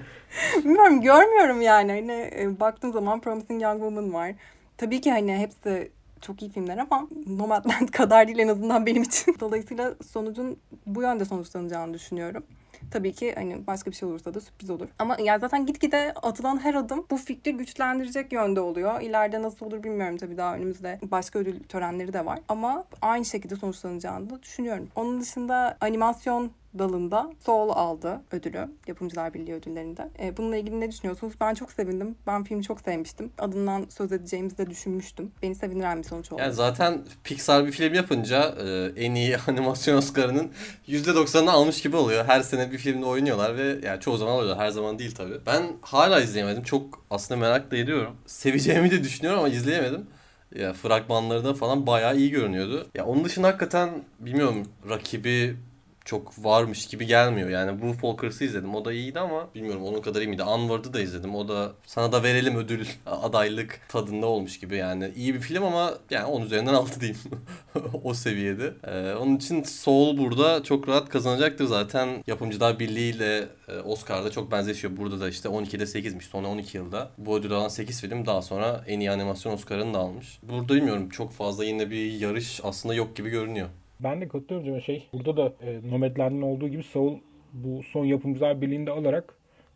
bilmiyorum 0.64 1.00
görmüyorum 1.00 1.62
yani. 1.62 1.92
Hani 1.92 2.12
e, 2.12 2.60
baktığım 2.60 2.92
zaman 2.92 3.20
Promising 3.20 3.62
Young 3.62 3.80
Woman 3.80 4.14
var. 4.14 4.32
tabii 4.76 5.00
ki 5.00 5.10
hani 5.12 5.36
hepsi 5.36 5.92
çok 6.24 6.42
iyi 6.42 6.50
filmler 6.50 6.78
ama 6.78 7.08
Nomadland 7.26 7.88
kadar 7.92 8.26
değil 8.26 8.38
en 8.38 8.48
azından 8.48 8.86
benim 8.86 9.02
için. 9.02 9.36
Dolayısıyla 9.40 9.94
sonucun 10.12 10.56
bu 10.86 11.02
yönde 11.02 11.24
sonuçlanacağını 11.24 11.94
düşünüyorum. 11.94 12.44
Tabii 12.90 13.12
ki 13.12 13.34
hani 13.34 13.66
başka 13.66 13.90
bir 13.90 13.96
şey 13.96 14.08
olursa 14.08 14.34
da 14.34 14.40
sürpriz 14.40 14.70
olur. 14.70 14.88
Ama 14.98 15.16
ya 15.20 15.38
zaten 15.38 15.66
gitgide 15.66 16.12
atılan 16.22 16.64
her 16.64 16.74
adım 16.74 17.06
bu 17.10 17.16
fikri 17.16 17.56
güçlendirecek 17.56 18.32
yönde 18.32 18.60
oluyor. 18.60 19.00
İleride 19.00 19.42
nasıl 19.42 19.66
olur 19.66 19.82
bilmiyorum 19.82 20.16
tabii 20.16 20.36
daha 20.36 20.54
önümüzde 20.54 20.98
başka 21.02 21.38
ödül 21.38 21.62
törenleri 21.64 22.12
de 22.12 22.26
var. 22.26 22.38
Ama 22.48 22.84
aynı 23.02 23.24
şekilde 23.24 23.56
sonuçlanacağını 23.56 24.30
da 24.30 24.42
düşünüyorum. 24.42 24.88
Onun 24.96 25.20
dışında 25.20 25.76
animasyon 25.80 26.52
dalında 26.78 27.30
Soul 27.46 27.68
aldı 27.68 28.20
ödülü. 28.32 28.68
Yapımcılar 28.86 29.34
Birliği 29.34 29.54
ödüllerinde. 29.54 30.08
E, 30.18 30.36
bununla 30.36 30.56
ilgili 30.56 30.80
ne 30.80 30.90
düşünüyorsunuz? 30.90 31.32
Ben 31.40 31.54
çok 31.54 31.72
sevindim. 31.72 32.16
Ben 32.26 32.44
filmi 32.44 32.62
çok 32.62 32.80
sevmiştim. 32.80 33.32
Adından 33.38 33.86
söz 33.88 34.12
edeceğimizi 34.12 34.58
de 34.58 34.70
düşünmüştüm. 34.70 35.32
Beni 35.42 35.54
sevindiren 35.54 35.98
bir 35.98 36.04
sonuç 36.04 36.32
oldu. 36.32 36.40
Yani 36.40 36.52
zaten 36.52 37.04
Pixar 37.24 37.66
bir 37.66 37.72
film 37.72 37.94
yapınca 37.94 38.54
e, 38.66 38.92
en 39.04 39.14
iyi 39.14 39.36
animasyon 39.48 39.96
Oscar'ının 39.96 40.52
%90'ını 40.88 41.50
almış 41.50 41.82
gibi 41.82 41.96
oluyor. 41.96 42.24
Her 42.24 42.40
sene 42.40 42.72
bir 42.72 42.78
filmde 42.78 43.06
oynuyorlar 43.06 43.56
ve 43.56 43.78
yani 43.86 44.00
çoğu 44.00 44.16
zaman 44.16 44.32
alıyorlar. 44.32 44.58
Her 44.58 44.70
zaman 44.70 44.98
değil 44.98 45.14
tabii. 45.14 45.38
Ben 45.46 45.62
hala 45.80 46.20
izleyemedim. 46.20 46.62
Çok 46.62 47.04
aslında 47.10 47.40
merak 47.40 47.70
da 47.70 47.76
ediyorum. 47.76 48.16
Seveceğimi 48.26 48.90
de 48.90 49.04
düşünüyorum 49.04 49.38
ama 49.38 49.48
izleyemedim. 49.48 50.06
Ya 50.54 50.72
fragmanları 50.72 51.44
da 51.44 51.54
falan 51.54 51.86
bayağı 51.86 52.16
iyi 52.16 52.30
görünüyordu. 52.30 52.86
Ya 52.94 53.04
onun 53.04 53.24
dışında 53.24 53.46
hakikaten 53.48 53.90
bilmiyorum 54.20 54.62
rakibi 54.88 55.56
çok 56.04 56.44
varmış 56.44 56.86
gibi 56.86 57.06
gelmiyor. 57.06 57.48
Yani 57.48 57.70
Wolf 57.70 57.92
Walkers'ı 57.92 58.44
izledim. 58.44 58.74
O 58.74 58.84
da 58.84 58.92
iyiydi 58.92 59.20
ama 59.20 59.54
bilmiyorum 59.54 59.84
onun 59.84 60.00
kadar 60.00 60.20
iyi 60.20 60.28
miydi. 60.28 60.42
Onward'ı 60.42 60.92
da 60.92 61.00
izledim. 61.00 61.34
O 61.34 61.48
da 61.48 61.72
sana 61.86 62.12
da 62.12 62.22
verelim 62.22 62.56
ödül 62.56 62.86
adaylık 63.06 63.80
tadında 63.88 64.26
olmuş 64.26 64.58
gibi 64.60 64.76
yani. 64.76 65.12
iyi 65.16 65.34
bir 65.34 65.40
film 65.40 65.64
ama 65.64 65.94
yani 66.10 66.24
10 66.24 66.42
üzerinden 66.42 66.74
6 66.74 67.00
diyeyim. 67.00 67.20
o 68.04 68.14
seviyede. 68.14 68.74
Ee, 68.84 69.14
onun 69.14 69.36
için 69.36 69.62
Soul 69.62 70.18
burada 70.18 70.62
çok 70.62 70.88
rahat 70.88 71.08
kazanacaktır 71.08 71.64
zaten. 71.64 72.24
Yapımcılar 72.26 72.78
Birliği 72.78 73.14
ile 73.14 73.48
e, 73.68 73.78
Oscar'da 73.78 74.30
çok 74.30 74.52
benzeşiyor. 74.52 74.96
Burada 74.96 75.20
da 75.20 75.28
işte 75.28 75.48
12'de 75.48 75.84
8'miş. 75.84 76.22
Son 76.22 76.44
12 76.44 76.76
yılda. 76.76 77.10
Bu 77.18 77.36
ödül 77.36 77.52
alan 77.52 77.68
8 77.68 78.00
film 78.00 78.26
daha 78.26 78.42
sonra 78.42 78.84
en 78.86 79.00
iyi 79.00 79.10
animasyon 79.10 79.52
Oscar'ını 79.52 79.94
da 79.94 79.98
almış. 79.98 80.38
Burada 80.42 80.74
bilmiyorum 80.74 81.08
çok 81.08 81.32
fazla 81.32 81.64
yine 81.64 81.90
bir 81.90 82.12
yarış 82.12 82.60
aslında 82.64 82.94
yok 82.94 83.16
gibi 83.16 83.30
görünüyor. 83.30 83.68
Ben 84.04 84.20
de 84.20 84.28
katılıyorum 84.28 84.80
şey. 84.80 85.08
Burada 85.12 85.36
da 85.36 85.52
e, 85.60 85.90
Nomadland'ın 85.90 86.42
olduğu 86.42 86.68
gibi 86.68 86.82
Soul 86.82 87.18
bu 87.52 87.82
son 87.82 88.04
yapımcılar 88.04 88.60
birliğinde 88.60 88.90
alarak 88.90 89.34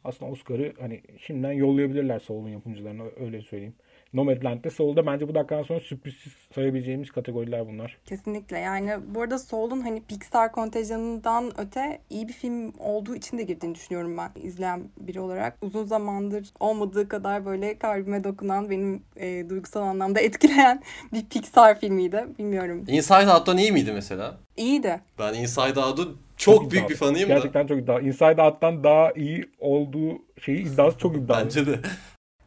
aslında 0.09 0.31
Oscar'ı 0.31 0.73
hani 0.81 1.03
şimdiden 1.27 1.53
yollayabilirler 1.53 2.19
Soul'un 2.19 2.49
yapımcılarına 2.49 3.03
öyle 3.21 3.43
söyleyeyim. 3.43 3.75
Nomadland'de 4.13 4.71
Soul'da 4.71 5.07
bence 5.07 5.29
bu 5.29 5.35
dakikadan 5.35 5.63
sonra 5.63 5.81
sürprizsiz 5.81 6.33
sayabileceğimiz 6.55 7.11
kategoriler 7.11 7.69
bunlar. 7.69 7.99
Kesinlikle 8.05 8.59
yani 8.59 8.91
bu 9.15 9.23
arada 9.23 9.39
Soul'un 9.39 9.81
hani 9.81 10.03
Pixar 10.03 10.53
kontenjanından 10.53 11.53
öte 11.61 12.01
iyi 12.11 12.29
bir 12.29 12.33
film 12.33 12.73
olduğu 12.79 13.15
için 13.15 13.39
de 13.39 13.43
girdiğini 13.43 13.75
düşünüyorum 13.75 14.17
ben 14.17 14.31
izleyen 14.43 14.91
biri 15.01 15.21
olarak. 15.21 15.59
Uzun 15.63 15.85
zamandır 15.85 16.49
olmadığı 16.61 17.09
kadar 17.09 17.47
böyle 17.47 17.79
kalbime 17.79 18.25
dokunan, 18.25 18.71
benim 18.71 19.03
e, 19.17 19.51
duygusal 19.51 19.83
anlamda 19.83 20.21
etkileyen 20.21 20.83
bir 21.13 21.27
Pixar 21.27 21.81
filmiydi. 21.81 22.27
Bilmiyorum. 22.39 22.85
Inside 22.89 23.33
Out'tan 23.33 23.59
iyi 23.59 23.73
miydi 23.73 23.93
mesela? 23.93 24.39
İyiydi. 24.57 25.01
Ben 25.19 25.35
Inside 25.35 25.81
Out'un 25.81 26.28
çok, 26.39 26.55
çok 26.55 26.71
büyük 26.71 26.85
iddialı. 26.85 26.91
bir 26.91 26.97
fanıyım 26.97 27.29
Gerçekten 27.29 27.65
da. 27.65 27.69
çok 27.69 27.79
iddialı. 27.83 28.03
Inside 28.03 28.43
Out'tan 28.43 28.85
daha 28.85 29.13
iyi 29.13 29.51
olduğu 29.59 30.19
şeyi 30.41 30.59
iddiası 30.73 30.99
çok 30.99 31.17
iddialı. 31.17 31.45
Bence 31.45 31.67
de. 31.67 31.79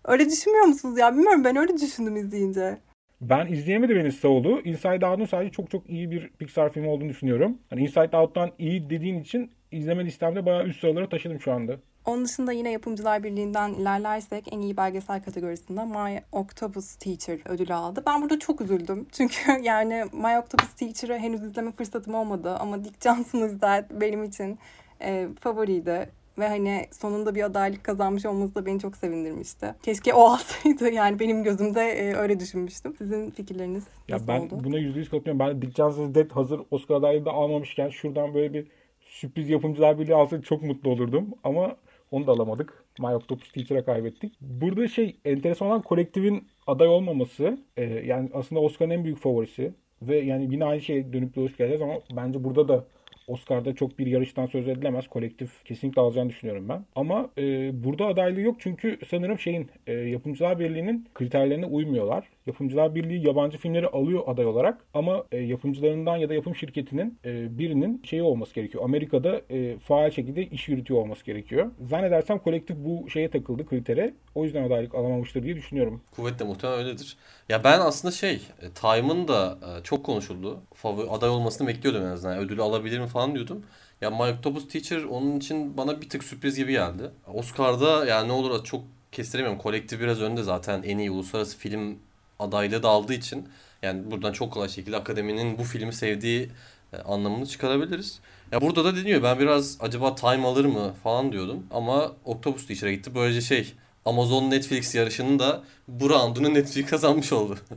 Öyle 0.06 0.26
düşünmüyor 0.26 0.66
musunuz 0.66 0.98
ya? 1.00 1.12
Bilmiyorum 1.14 1.44
ben 1.44 1.56
öyle 1.56 1.74
düşündüm 1.78 2.16
izleyince. 2.16 2.78
Ben 3.22 3.48
izleyemedim 3.48 3.98
henüz 4.00 4.20
Soul'u. 4.20 4.62
Inside 4.62 5.06
Out'un 5.06 5.26
sadece 5.26 5.52
çok 5.52 5.72
çok 5.72 5.90
iyi 5.90 6.12
bir 6.12 6.30
Pixar 6.30 6.74
filmi 6.74 6.88
olduğunu 6.88 7.10
düşünüyorum. 7.10 7.58
Hani 7.70 7.82
Inside 7.82 8.18
Out'tan 8.18 8.52
iyi 8.60 8.90
dediğin 8.90 9.22
için 9.22 9.52
izleme 9.72 10.06
listemde 10.06 10.46
bayağı 10.46 10.66
üst 10.66 10.80
sıralara 10.82 11.10
taşıdım 11.10 11.40
şu 11.42 11.52
anda. 11.52 11.76
Onun 12.06 12.26
dışında 12.26 12.52
yine 12.52 12.72
Yapımcılar 12.72 13.24
Birliği'nden 13.24 13.74
ilerlersek 13.74 14.54
en 14.54 14.62
iyi 14.62 14.78
belgesel 14.78 15.24
kategorisinde 15.24 15.86
My 15.86 16.22
Octopus 16.32 16.96
Teacher 16.96 17.40
ödülü 17.50 17.74
aldı. 17.74 18.04
Ben 18.08 18.22
burada 18.22 18.40
çok 18.40 18.62
üzüldüm. 18.62 19.08
Çünkü 19.12 19.52
yani 19.64 20.04
My 20.12 20.40
Octopus 20.40 20.74
Teacher'ı 20.74 21.18
henüz 21.18 21.44
izleme 21.44 21.72
fırsatım 21.72 22.16
olmadı. 22.16 22.56
Ama 22.60 22.84
Dick 22.84 23.04
Johnson 23.04 23.40
izler 23.40 23.86
benim 24.02 24.24
için 24.24 24.60
e, 25.02 25.28
favoriydi. 25.40 26.10
Ve 26.40 26.48
hani 26.48 26.88
sonunda 26.92 27.36
bir 27.36 27.44
adaylık 27.44 27.84
kazanmış 27.84 28.26
olması 28.26 28.56
da 28.56 28.66
beni 28.66 28.80
çok 28.80 28.98
sevindirmişti. 28.98 29.76
Keşke 29.84 30.14
o 30.14 30.22
alsaydı. 30.30 30.90
Yani 30.92 31.20
benim 31.20 31.44
gözümde 31.44 31.82
e, 31.82 32.16
öyle 32.16 32.40
düşünmüştüm. 32.40 32.96
Sizin 32.98 33.32
fikirleriniz 33.32 33.84
ya 34.08 34.16
nasıl 34.16 34.28
ben 34.28 34.40
oldu? 34.42 34.62
buna 34.64 34.78
yüzde 34.78 35.00
yüz 35.00 35.10
katılıyorum. 35.10 35.40
Ben 35.40 35.62
Dick 35.62 35.76
Johnson's 35.76 36.16
Dead 36.16 36.32
hazır 36.32 36.62
Oscar 36.72 36.96
adaylığı 36.96 37.26
da 37.26 37.32
almamışken 37.32 37.90
şuradan 37.90 38.34
böyle 38.34 38.54
bir 38.54 38.68
sürpriz 39.02 39.50
yapımcılar 39.50 40.00
birliği 40.00 40.16
alsaydı 40.16 40.44
çok 40.44 40.62
mutlu 40.64 40.90
olurdum. 40.90 41.26
Ama 41.44 41.76
onu 42.12 42.28
da 42.28 42.32
alamadık. 42.32 42.86
My 43.00 43.16
Octopus 43.16 43.52
Teacher'a 43.52 43.86
kaybettik. 43.86 44.34
Burada 44.42 44.88
şey 44.88 45.16
enteresan 45.26 45.68
olan 45.68 45.82
kolektifin 45.82 46.48
aday 46.68 46.88
olmaması. 46.88 47.58
E, 47.78 47.84
yani 47.84 48.30
aslında 48.34 48.62
Oscar'ın 48.62 48.90
en 48.90 49.04
büyük 49.04 49.18
favorisi. 49.18 49.74
Ve 50.02 50.18
yani 50.18 50.48
yine 50.52 50.66
aynı 50.66 50.82
şeye 50.82 51.14
dönüp 51.14 51.36
dolaşıp 51.36 51.58
geleceğiz 51.58 51.82
ama 51.82 51.94
bence 52.16 52.44
burada 52.44 52.68
da 52.68 52.86
Oscar'da 53.28 53.76
çok 53.76 54.00
bir 54.00 54.08
yarıştan 54.08 54.46
söz 54.46 54.68
edilemez. 54.68 55.08
Kolektif 55.08 55.66
kesinlikle 55.66 56.02
alacağını 56.02 56.30
düşünüyorum 56.30 56.70
ben. 56.70 56.86
Ama 56.96 57.30
e, 57.38 57.72
burada 57.84 58.06
adaylığı 58.06 58.42
yok 58.42 58.56
çünkü 58.60 58.98
sanırım 59.10 59.40
şeyin 59.40 59.72
e, 59.88 59.94
Yapımcılar 59.94 60.60
Birliği'nin 60.60 61.08
kriterlerine 61.14 61.66
uymuyorlar. 61.66 62.28
Yapımcılar 62.46 62.96
Birliği 62.96 63.28
yabancı 63.28 63.58
filmleri 63.58 63.88
alıyor 63.88 64.24
aday 64.28 64.46
olarak 64.46 64.86
ama 64.94 65.24
e, 65.32 65.38
yapımcılarından 65.38 66.18
ya 66.18 66.30
da 66.30 66.34
yapım 66.34 66.56
şirketinin 66.56 67.20
e, 67.26 67.58
birinin 67.60 68.02
şeyi 68.04 68.24
olması 68.24 68.56
gerekiyor. 68.56 68.84
Amerika'da 68.84 69.42
e, 69.50 69.78
faal 69.78 70.12
şekilde 70.12 70.46
iş 70.46 70.70
yürütüyor 70.70 71.02
olması 71.02 71.26
gerekiyor. 71.26 71.72
Zannedersem 71.90 72.40
kolektif 72.40 72.78
bu 72.78 73.10
şeye 73.10 73.30
takıldı 73.30 73.66
kritere. 73.66 74.14
O 74.36 74.44
yüzden 74.44 74.64
adaylık 74.64 74.96
alamamıştır 74.96 75.44
diye 75.44 75.56
düşünüyorum. 75.56 76.02
Kuvvetle 76.16 76.46
muhtemelen 76.46 76.80
öyledir. 76.80 77.18
Ya 77.52 77.64
ben 77.64 77.80
aslında 77.80 78.12
şey, 78.12 78.42
e, 78.62 78.70
Time'ın 78.70 79.28
da 79.28 79.58
e, 79.62 79.84
çok 79.84 80.06
konuşuldu. 80.06 80.60
Favori 80.74 81.10
aday 81.10 81.30
olmasını 81.30 81.68
bekliyordum 81.68 82.06
en 82.06 82.12
azından. 82.12 82.34
Yani 82.34 82.46
ödülü 82.46 82.62
alabilir 82.62 83.00
mi 83.00 83.08
falan 83.08 83.36
diyordum. 83.36 83.66
Ya 84.02 84.10
My 84.10 84.22
Octopus 84.22 84.68
Teacher 84.68 85.04
onun 85.04 85.38
için 85.38 85.78
bana 85.78 86.02
bir 86.02 86.10
tık 86.10 86.24
sürpriz 86.24 86.56
gibi 86.56 86.72
geldi. 86.72 87.12
Oscar'da 87.34 88.06
yani 88.06 88.28
ne 88.28 88.32
olur 88.32 88.64
çok 88.64 88.82
kestiremiyorum. 89.12 89.60
Kolektif 89.62 90.00
biraz 90.00 90.22
önde 90.22 90.44
zaten 90.44 90.84
en 90.84 90.98
iyi 90.98 91.12
uluslararası 91.12 91.58
film 91.58 92.00
adaylığı 92.40 92.84
da 92.84 92.90
aldığı 92.90 93.14
için 93.14 93.50
yani 93.82 94.12
buradan 94.12 94.32
çok 94.34 94.54
kolay 94.54 94.70
şekilde 94.70 94.98
akademinin 94.98 95.58
bu 95.58 95.64
filmi 95.64 95.94
sevdiği 95.94 96.50
e, 96.94 96.98
anlamını 96.98 97.46
çıkarabiliriz. 97.46 98.20
Ya 98.52 98.62
burada 98.62 98.86
da 98.86 98.96
deniyor 98.96 99.24
ben 99.24 99.40
biraz 99.40 99.78
acaba 99.80 100.16
time 100.16 100.48
alır 100.48 100.66
mı 100.66 100.94
falan 101.04 101.32
diyordum 101.32 101.68
ama 101.72 102.12
Octopus 102.26 102.68
Teacher'a 102.68 102.92
gitti. 102.92 103.16
Böylece 103.16 103.42
şey 103.42 103.74
Amazon 104.06 104.52
Netflix 104.52 104.96
yarışının 104.96 105.40
da 105.40 105.64
bu 105.88 106.10
roundunu 106.10 106.54
Netflix 106.54 106.86
kazanmış 106.86 107.34
oldu. 107.34 107.58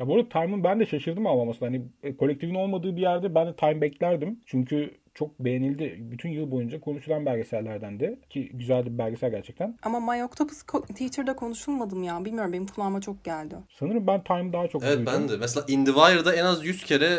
Ya 0.00 0.08
bu 0.08 0.14
arada 0.14 0.28
Time'ın 0.28 0.64
ben 0.64 0.80
de 0.80 0.86
şaşırdım 0.86 1.26
almamasına. 1.26 1.68
Hani 1.68 1.82
e, 2.02 2.16
kolektifin 2.16 2.54
olmadığı 2.54 2.96
bir 2.96 3.00
yerde 3.00 3.34
ben 3.34 3.46
de 3.46 3.56
Time 3.56 3.80
beklerdim. 3.80 4.40
Çünkü 4.46 4.90
çok 5.14 5.40
beğenildi. 5.40 5.96
Bütün 6.00 6.28
yıl 6.28 6.50
boyunca 6.50 6.80
konuşulan 6.80 7.26
belgesellerden 7.26 8.00
de 8.00 8.18
ki 8.30 8.50
güzel 8.54 8.86
bir 8.86 8.98
belgesel 8.98 9.30
gerçekten. 9.30 9.76
Ama 9.82 10.00
My 10.00 10.24
Octopus 10.24 10.62
Teacher'da 10.98 11.36
konuşulmadım 11.36 12.02
ya. 12.02 12.24
Bilmiyorum 12.24 12.52
benim 12.52 12.66
kulağıma 12.66 13.00
çok 13.00 13.24
geldi. 13.24 13.54
Sanırım 13.78 14.06
ben 14.06 14.24
Time 14.24 14.52
daha 14.52 14.68
çok 14.68 14.82
Evet 14.84 14.96
duydum. 14.98 15.12
ben 15.14 15.28
de. 15.28 15.36
Mesela 15.36 15.66
In 15.68 15.84
The 15.84 15.92
Wire'da 15.92 16.34
en 16.34 16.44
az 16.44 16.64
100 16.64 16.84
kere 16.84 17.10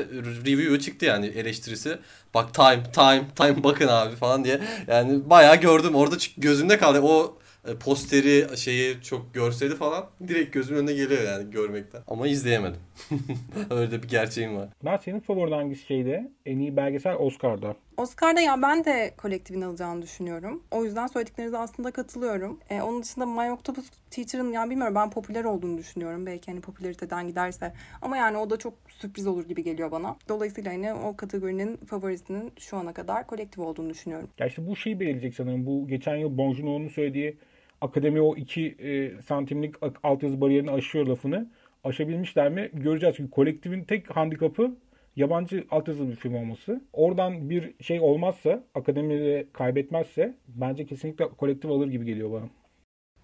review'u 0.46 0.80
çıktı 0.80 1.06
yani 1.06 1.26
eleştirisi. 1.26 1.98
Bak 2.34 2.54
Time, 2.54 2.84
Time, 2.94 3.24
Time 3.36 3.64
bakın 3.64 3.88
abi 3.88 4.16
falan 4.16 4.44
diye. 4.46 4.60
Yani 4.88 5.30
bayağı 5.30 5.56
gördüm. 5.56 5.96
Orada 5.96 6.16
gözümde 6.38 6.78
kaldı. 6.78 7.02
O 7.04 7.38
posteri 7.80 8.58
şeyi 8.58 9.02
çok 9.02 9.34
görseli 9.34 9.76
falan 9.76 10.06
direkt 10.28 10.54
gözümün 10.54 10.80
önüne 10.80 10.94
geliyor 10.94 11.24
yani 11.24 11.52
görmekten. 11.52 12.02
Ama 12.08 12.28
izleyemedim. 12.28 12.80
Öyle 13.70 14.04
bir 14.04 14.08
gerçeğim 14.08 14.56
var. 14.56 14.70
Ben 14.86 14.98
senin 14.98 15.20
favorin 15.20 15.52
hangisi 15.52 15.86
şeyde? 15.86 16.32
En 16.46 16.60
iyi 16.60 16.76
belgesel 16.76 17.16
Oscar'da. 17.16 17.76
Oscar'da 17.98 18.42
ya 18.42 18.62
ben 18.62 18.86
de 18.86 19.14
kolektifin 19.18 19.62
alacağını 19.62 20.02
düşünüyorum. 20.02 20.64
O 20.72 20.84
yüzden 20.84 21.08
söylediklerinize 21.08 21.58
aslında 21.58 21.92
katılıyorum. 21.92 22.60
Ee, 22.70 22.82
onun 22.82 23.04
dışında 23.04 23.26
My 23.26 23.52
Octopus 23.52 23.86
Teacher'ın 24.12 24.52
yani 24.52 24.70
bilmiyorum 24.70 24.96
ben 24.96 25.10
popüler 25.10 25.44
olduğunu 25.44 25.78
düşünüyorum. 25.78 26.26
Belki 26.26 26.52
hani 26.52 26.62
popülariteden 26.62 27.28
giderse. 27.28 27.74
Ama 28.02 28.18
yani 28.18 28.38
o 28.38 28.50
da 28.50 28.58
çok 28.58 28.74
sürpriz 28.90 29.28
olur 29.28 29.48
gibi 29.48 29.64
geliyor 29.64 29.92
bana. 29.92 30.16
Dolayısıyla 30.30 30.74
hani 30.74 30.94
o 30.94 31.16
kategorinin 31.16 31.78
favorisinin 31.78 32.52
şu 32.60 32.78
ana 32.78 32.94
kadar 32.94 33.28
kolektif 33.28 33.60
olduğunu 33.60 33.90
düşünüyorum. 33.90 34.30
Ya 34.40 34.48
işte 34.48 34.68
bu 34.68 34.76
şeyi 34.76 35.00
belirleyecek 35.00 35.36
sanırım. 35.36 35.66
Bu 35.66 35.88
geçen 35.88 36.16
yıl 36.16 36.38
Bong 36.38 36.58
Joon-ho'nun 36.58 36.88
söylediği 36.88 37.38
akademi 37.84 38.22
o 38.22 38.36
iki 38.36 38.76
e, 38.80 39.22
santimlik 39.22 39.76
altyazı 40.04 40.42
bariyerini 40.42 40.72
aşıyor 40.72 41.08
lafını. 41.08 41.52
Aşabilmişler 41.84 42.50
mi? 42.50 42.70
Göreceğiz. 42.74 43.16
Çünkü 43.16 43.32
kolektifin 43.32 43.84
tek 43.84 44.16
handikapı 44.16 44.76
yabancı 45.16 45.66
altyazılı 45.72 46.10
bir 46.10 46.16
film 46.16 46.36
olması. 46.36 46.82
Oradan 46.94 47.50
bir 47.50 47.84
şey 47.84 48.00
olmazsa, 48.00 48.64
akademide 48.76 49.48
kaybetmezse 49.54 50.34
bence 50.48 50.86
kesinlikle 50.86 51.28
kolektif 51.28 51.72
alır 51.72 51.88
gibi 51.88 52.06
geliyor 52.06 52.32
bana. 52.32 52.46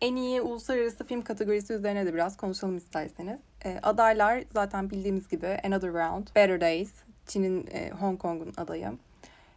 En 0.01 0.15
iyi 0.15 0.41
uluslararası 0.41 1.07
film 1.07 1.21
kategorisi 1.21 1.73
üzerine 1.73 2.05
de 2.05 2.13
biraz 2.13 2.37
konuşalım 2.37 2.77
isterseniz. 2.77 3.39
E, 3.65 3.79
adaylar 3.83 4.43
zaten 4.49 4.89
bildiğimiz 4.89 5.27
gibi 5.27 5.47
Another 5.47 5.93
Round, 5.93 6.27
Better 6.35 6.61
Days, 6.61 6.93
Çin'in 7.27 7.67
e, 7.73 7.89
Hong 7.89 8.19
Kong'un 8.19 8.53
adayı. 8.57 8.91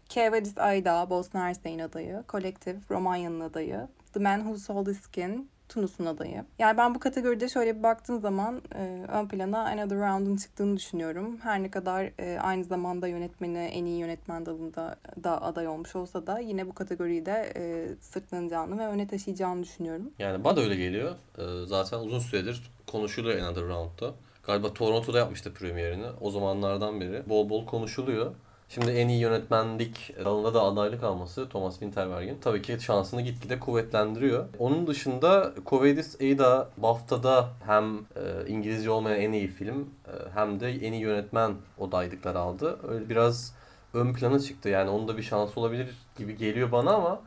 Kevadis 0.09 0.59
Ayda, 0.59 1.11
Bosna 1.11 1.45
Hersek'in 1.45 1.79
adayı. 1.79 2.23
Collective, 2.29 2.77
Romanya'nın 2.91 3.41
adayı. 3.41 3.89
The 4.13 4.21
Man 4.21 4.39
Who 4.39 4.59
Sold 4.59 4.87
His 4.87 5.01
Skin, 5.01 5.51
Tunus'un 5.69 6.07
adayı. 6.07 6.45
Yani 6.59 6.79
ben 6.79 6.95
bu 6.95 6.99
kategoride 7.01 7.49
şöyle 7.49 7.79
bir 7.79 7.83
baktığım 7.83 8.21
zaman 8.21 8.63
e, 8.75 9.07
ön 9.09 9.29
plana 9.29 9.65
Another 9.67 9.99
Round'un 9.99 10.37
çıktığını 10.37 10.77
düşünüyorum. 10.77 11.39
Her 11.43 11.63
ne 11.63 11.71
kadar 11.71 12.13
e, 12.19 12.39
aynı 12.41 12.65
zamanda 12.65 13.09
yönetmeni 13.09 13.59
en 13.59 13.85
iyi 13.85 13.99
yönetmen 13.99 14.47
dalında 14.47 14.97
da 15.25 15.43
aday 15.43 15.69
olmuş 15.69 15.97
olsa 15.97 16.27
da 16.27 16.39
yine 16.39 16.67
bu 16.67 16.75
kategoriyi 16.75 17.27
de 17.27 17.53
e, 17.57 17.89
sırtlanacağını 18.01 18.79
ve 18.79 18.87
öne 18.87 19.07
taşıyacağını 19.07 19.63
düşünüyorum. 19.63 20.11
Yani 20.19 20.45
bana 20.45 20.57
da 20.57 20.61
öyle 20.61 20.77
geliyor. 20.77 21.15
Ee, 21.39 21.43
zaten 21.67 21.99
uzun 21.99 22.19
süredir 22.19 22.71
konuşuluyor 22.87 23.39
Another 23.39 23.65
Round'da. 23.65 24.15
Galiba 24.43 24.75
Toronto'da 24.75 25.19
yapmıştı 25.19 25.55
premierini. 25.55 26.07
O 26.21 26.31
zamanlardan 26.31 27.01
beri 27.01 27.23
bol 27.29 27.49
bol 27.49 27.67
konuşuluyor. 27.67 28.35
Şimdi 28.75 28.91
en 28.91 29.09
iyi 29.09 29.21
yönetmenlik 29.21 30.15
dalında 30.25 30.55
da 30.55 30.63
adaylık 30.63 31.03
alması 31.03 31.49
Thomas 31.49 31.73
Winterberg'in 31.73 32.39
tabii 32.41 32.63
ki 32.63 32.79
şansını 32.81 33.23
gitgide 33.23 33.59
kuvvetlendiriyor. 33.59 34.49
Onun 34.59 34.87
dışında 34.87 35.53
Kovadis 35.65 36.17
Ada 36.21 36.71
BAFTA'da 36.77 37.49
hem 37.67 37.99
e, 37.99 38.49
İngilizce 38.49 38.91
olmayan 38.91 39.21
en 39.21 39.33
iyi 39.33 39.49
film 39.49 39.91
e, 40.07 40.13
hem 40.35 40.61
de 40.61 40.71
en 40.71 40.93
iyi 40.93 41.03
yönetmen 41.03 41.55
adaylıkları 41.81 42.39
aldı. 42.39 42.79
Öyle 42.89 43.09
biraz 43.09 43.55
ön 43.95 44.15
plana 44.15 44.41
çıktı. 44.41 44.69
Yani 44.69 44.91
onun 44.91 45.09
da 45.09 45.17
bir 45.17 45.23
şansı 45.23 45.61
olabilir 45.61 45.89
gibi 46.19 46.37
geliyor 46.37 46.73
bana 46.73 46.91
ama 46.91 47.21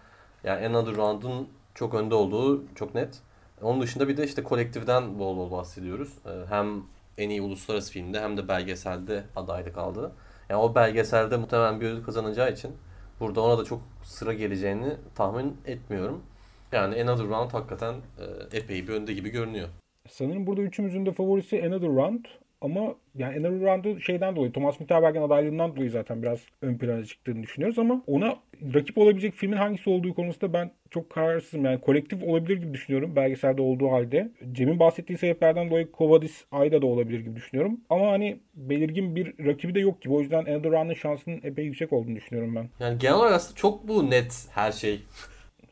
yani 0.44 0.68
Another 0.68 0.96
Round'un 0.96 1.50
çok 1.76 1.94
önde 1.94 2.16
olduğu 2.16 2.64
çok 2.76 2.96
net. 2.96 3.20
Onun 3.62 3.82
dışında 3.82 4.08
bir 4.08 4.18
de 4.18 4.24
işte 4.26 4.44
kolektiften 4.44 5.20
bol 5.20 5.38
bol 5.38 5.52
bahsediyoruz. 5.52 6.10
Ee, 6.26 6.30
Hem 6.50 6.84
en 7.18 7.30
iyi 7.30 7.42
uluslararası 7.42 7.92
filmde 7.92 8.22
hem 8.22 8.38
de 8.38 8.48
belgeselde 8.48 9.24
adaylık 9.36 9.78
aldı. 9.78 10.12
Yani 10.50 10.62
o 10.62 10.76
belgeselde 10.76 11.38
muhtemelen 11.38 11.82
bir 11.82 11.86
ödül 11.86 12.04
kazanacağı 12.04 12.52
için 12.52 12.72
burada 13.20 13.42
ona 13.42 13.58
da 13.58 13.64
çok 13.64 13.82
sıra 14.04 14.34
geleceğini 14.34 14.94
tahmin 15.16 15.58
etmiyorum. 15.66 16.24
Yani 16.72 17.02
Another 17.02 17.26
Round 17.26 17.52
hakikaten 17.52 17.94
e, 17.94 18.58
epey 18.58 18.88
bir 18.88 18.94
önde 18.94 19.14
gibi 19.14 19.30
görünüyor. 19.30 19.70
Sanırım 20.10 20.48
burada 20.48 20.62
üçümüzün 20.62 21.06
de 21.06 21.12
favorisi 21.12 21.64
Another 21.64 21.90
Round. 21.90 22.26
Ama 22.62 22.96
yani 23.16 23.48
Another 23.48 23.68
Round'u 23.68 24.02
şeyden 24.02 24.36
dolayı, 24.36 24.52
Thomas 24.52 24.78
Winterberg'in 24.78 25.22
adaylığından 25.22 25.76
dolayı 25.76 25.92
zaten 25.92 26.24
biraz 26.24 26.40
ön 26.62 26.78
plana 26.78 27.06
çıktığını 27.06 27.44
düşünüyoruz 27.44 27.80
ama 27.80 28.04
ona 28.08 28.36
rakip 28.74 28.98
olabilecek 28.98 29.34
filmin 29.34 29.58
hangisi 29.58 29.90
olduğu 29.90 30.14
konusunda 30.14 30.54
ben 30.54 30.72
çok 30.96 31.10
kararsızım. 31.10 31.66
Yani 31.66 31.82
kolektif 31.82 32.24
olabilir 32.24 32.58
gibi 32.58 32.74
düşünüyorum 32.74 33.16
belgeselde 33.16 33.62
olduğu 33.62 33.92
halde. 33.92 34.32
Cem'in 34.52 34.80
bahsettiği 34.80 35.18
sebeplerden 35.18 35.70
dolayı 35.70 35.92
Kovadis 35.92 36.46
Ayda 36.52 36.82
da 36.82 36.86
olabilir 36.86 37.20
gibi 37.20 37.36
düşünüyorum. 37.36 37.80
Ama 37.90 38.12
hani 38.12 38.40
belirgin 38.56 39.16
bir 39.16 39.46
rakibi 39.46 39.76
de 39.76 39.80
yok 39.80 40.02
gibi. 40.02 40.14
O 40.14 40.22
yüzden 40.22 40.64
Round'un 40.64 40.94
şansının 40.94 41.42
epey 41.44 41.66
yüksek 41.66 41.94
olduğunu 41.94 42.16
düşünüyorum 42.16 42.56
ben. 42.56 42.70
Yani 42.80 42.98
genel 43.00 43.16
olarak 43.16 43.34
aslında 43.34 43.56
çok 43.56 43.88
bu 43.88 44.10
net 44.10 44.48
her 44.52 44.72
şey. 44.72 45.02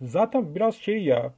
Zaten 0.01 0.55
biraz 0.55 0.75
şey 0.75 1.03
ya 1.03 1.33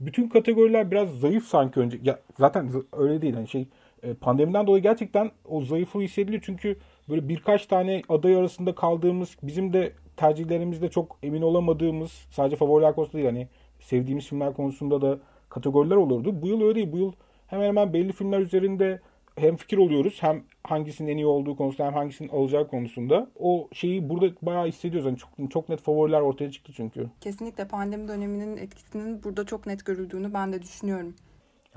bütün 0.00 0.28
kategoriler 0.28 0.90
biraz 0.90 1.20
zayıf 1.20 1.44
sanki 1.44 1.80
önce. 1.80 1.98
Ya 2.02 2.18
zaten 2.38 2.72
öyle 2.92 3.22
değil 3.22 3.34
hani 3.34 3.48
şey 3.48 3.68
e, 4.02 4.14
pandemiden 4.14 4.66
dolayı 4.66 4.82
gerçekten 4.82 5.30
o 5.44 5.60
zayıflığı 5.60 6.00
hissediliyor 6.02 6.42
çünkü 6.46 6.76
böyle 7.08 7.28
birkaç 7.28 7.66
tane 7.66 8.02
aday 8.08 8.36
arasında 8.36 8.74
kaldığımız 8.74 9.36
bizim 9.42 9.72
de 9.72 9.92
tercihlerimizde 10.16 10.88
çok 10.88 11.18
emin 11.22 11.42
olamadığımız 11.42 12.26
sadece 12.30 12.56
favoriler 12.56 12.94
konusunda 12.94 13.16
değil 13.22 13.34
hani 13.34 13.48
sevdiğimiz 13.80 14.26
filmler 14.26 14.54
konusunda 14.54 15.02
da 15.02 15.18
kategoriler 15.48 15.96
olurdu. 15.96 16.42
Bu 16.42 16.46
yıl 16.46 16.62
öyle 16.62 16.74
değil. 16.74 16.92
Bu 16.92 16.98
yıl 16.98 17.12
hemen 17.46 17.66
hemen 17.66 17.92
belli 17.92 18.12
filmler 18.12 18.40
üzerinde 18.40 19.00
hem 19.36 19.56
fikir 19.56 19.78
oluyoruz 19.78 20.18
hem 20.20 20.42
hangisinin 20.64 21.12
en 21.12 21.16
iyi 21.16 21.26
olduğu 21.26 21.56
konusunda 21.56 21.86
hem 21.86 21.94
hangisinin 21.94 22.28
alacağı 22.28 22.68
konusunda. 22.68 23.30
O 23.38 23.68
şeyi 23.72 24.08
burada 24.08 24.26
bayağı 24.42 24.66
hissediyoruz. 24.66 25.06
Hani 25.06 25.16
çok, 25.18 25.50
çok 25.50 25.68
net 25.68 25.80
favoriler 25.80 26.20
ortaya 26.20 26.50
çıktı 26.50 26.72
çünkü. 26.76 27.10
Kesinlikle 27.20 27.68
pandemi 27.68 28.08
döneminin 28.08 28.56
etkisinin 28.56 29.22
burada 29.24 29.46
çok 29.46 29.66
net 29.66 29.84
görüldüğünü 29.84 30.34
ben 30.34 30.52
de 30.52 30.62
düşünüyorum. 30.62 31.14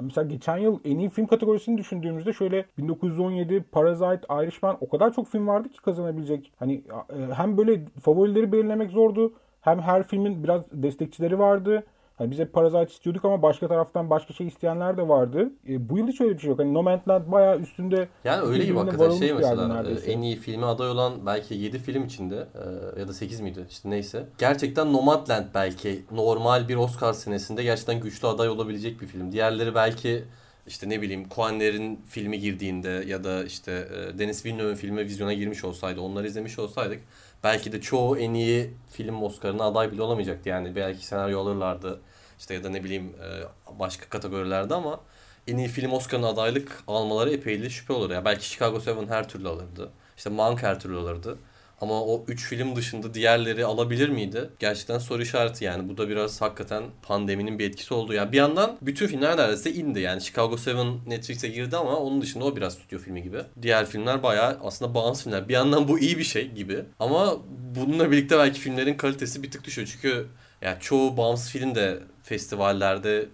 Mesela 0.02 0.28
geçen 0.28 0.58
yıl 0.58 0.80
en 0.86 1.00
iyi 1.00 1.10
film 1.10 1.28
kategorisini 1.28 1.78
düşündüğümüzde 1.78 2.34
şöyle 2.34 2.66
1917, 2.78 3.64
Parasite, 3.72 4.44
Irishman 4.44 4.78
o 4.82 4.90
kadar 4.90 5.14
çok 5.14 5.28
film 5.28 5.48
vardı 5.48 5.70
ki 5.70 5.82
kazanabilecek. 5.82 6.52
Hani 6.60 6.84
e, 7.10 7.34
hem 7.34 7.58
böyle 7.58 7.82
favorileri 8.02 8.52
belirlemek 8.52 8.92
zordu 8.92 9.34
hem 9.62 9.80
her 9.80 10.04
filmin 10.04 10.44
biraz 10.44 10.72
destekçileri 10.72 11.40
vardı. 11.40 11.84
Hani 12.19 12.32
biz 12.32 12.39
hep 12.39 12.53
Parasite 12.53 12.93
istiyorduk 12.93 13.25
ama 13.25 13.41
başka 13.41 13.67
taraftan 13.67 14.10
başka 14.10 14.34
şey 14.34 14.47
isteyenler 14.47 14.97
de 14.97 15.08
vardı. 15.08 15.51
E, 15.69 15.89
bu 15.89 15.97
yıl 15.97 16.08
hiç 16.08 16.21
öyle 16.21 16.34
bir 16.34 16.39
şey 16.39 16.49
yok. 16.49 16.60
Hani 16.60 16.73
Nomadland 16.73 17.32
bayağı 17.32 17.60
üstünde. 17.60 18.08
Yani 18.23 18.41
öyle 18.41 18.65
gibi 18.65 18.77
hakikaten 18.77 19.12
şey 19.12 19.34
mesela 19.34 19.84
e, 19.89 20.12
en 20.12 20.21
iyi 20.21 20.36
filme 20.36 20.65
aday 20.65 20.89
olan 20.89 21.25
belki 21.25 21.53
7 21.55 21.79
film 21.79 22.05
içinde 22.05 22.47
e, 22.95 22.99
ya 22.99 23.08
da 23.08 23.13
8 23.13 23.39
miydi 23.39 23.65
işte 23.69 23.89
neyse. 23.89 24.25
Gerçekten 24.38 24.93
Nomadland 24.93 25.45
belki 25.53 26.03
normal 26.12 26.67
bir 26.67 26.75
Oscar 26.75 27.13
senesinde 27.13 27.63
gerçekten 27.63 27.99
güçlü 27.99 28.27
aday 28.27 28.49
olabilecek 28.49 29.01
bir 29.01 29.08
film. 29.08 29.32
Diğerleri 29.32 29.75
belki 29.75 30.23
işte 30.67 30.89
ne 30.89 31.01
bileyim 31.01 31.29
Coen'lerin 31.36 31.99
filmi 32.10 32.39
girdiğinde 32.39 33.03
ya 33.08 33.23
da 33.23 33.43
işte 33.43 33.71
e, 33.71 34.19
Denis 34.19 34.45
Villeneuve'ın 34.45 34.75
filmi 34.75 35.05
vizyona 35.05 35.34
girmiş 35.34 35.63
olsaydı 35.63 36.01
onları 36.01 36.27
izlemiş 36.27 36.60
olsaydık 36.60 36.99
belki 37.43 37.71
de 37.71 37.82
çoğu 37.82 38.17
en 38.17 38.34
iyi 38.34 38.73
film 38.91 39.23
Oscar'ına 39.23 39.63
aday 39.63 39.91
bile 39.91 40.01
olamayacaktı. 40.01 40.49
Yani 40.49 40.75
belki 40.75 41.05
senaryo 41.05 41.39
alırlardı 41.39 41.99
işte 42.39 42.54
ya 42.54 42.63
da 42.63 42.69
ne 42.69 42.84
bileyim 42.84 43.13
e, 43.23 43.80
başka 43.80 44.10
kategorilerde 44.10 44.73
ama 44.73 44.99
en 45.47 45.58
iyi 45.58 45.67
film 45.67 45.91
Oscar'ına 45.91 46.28
adaylık 46.28 46.84
almaları 46.88 47.32
epeyli 47.34 47.71
şüphe 47.71 47.93
olur. 47.93 48.12
Ya 48.12 48.25
belki 48.25 48.49
Chicago 48.49 48.80
Seven 48.80 49.08
her 49.08 49.30
türlü 49.30 49.47
alırdı. 49.47 49.89
İşte 50.17 50.30
Mank 50.30 50.63
her 50.63 50.80
türlü 50.80 50.97
alırdı. 50.97 51.38
Ama 51.82 52.04
o 52.04 52.25
3 52.28 52.45
film 52.45 52.75
dışında 52.75 53.13
diğerleri 53.13 53.65
alabilir 53.65 54.10
miydi? 54.10 54.49
Gerçekten 54.60 54.97
soru 54.97 55.21
işareti 55.21 55.65
yani. 55.65 55.89
Bu 55.89 55.97
da 55.97 56.10
biraz 56.10 56.41
hakikaten 56.41 56.84
pandeminin 57.02 57.60
bir 57.60 57.69
etkisi 57.69 57.93
oldu. 57.93 58.13
Yani 58.13 58.32
bir 58.32 58.38
yandan 58.38 58.78
bütün 58.82 59.08
filmler 59.08 59.38
neredeyse 59.38 59.73
indi. 59.73 59.99
Yani 59.99 60.21
Chicago 60.21 60.58
Seven 60.58 60.88
Netflix'e 61.08 61.47
girdi 61.47 61.78
ama 61.78 61.95
onun 61.95 62.21
dışında 62.21 62.45
o 62.45 62.56
biraz 62.56 62.73
stüdyo 62.73 62.99
filmi 62.99 63.23
gibi. 63.23 63.41
Diğer 63.62 63.86
filmler 63.86 64.23
bayağı 64.23 64.58
aslında 64.63 64.93
bağımsız 64.93 65.23
filmler. 65.23 65.49
Bir 65.49 65.54
yandan 65.54 65.88
bu 65.88 65.99
iyi 65.99 66.17
bir 66.17 66.23
şey 66.23 66.52
gibi. 66.52 66.86
Ama 66.99 67.38
bununla 67.75 68.12
birlikte 68.12 68.38
belki 68.38 68.60
filmlerin 68.60 68.93
kalitesi 68.93 69.43
bir 69.43 69.52
tık 69.52 69.63
düşüyor. 69.63 69.89
Çünkü 69.91 70.28
yani 70.62 70.78
çoğu 70.80 71.17
bağımsız 71.17 71.49
film 71.49 71.75
de 71.75 71.99
festivallerde 72.30 73.26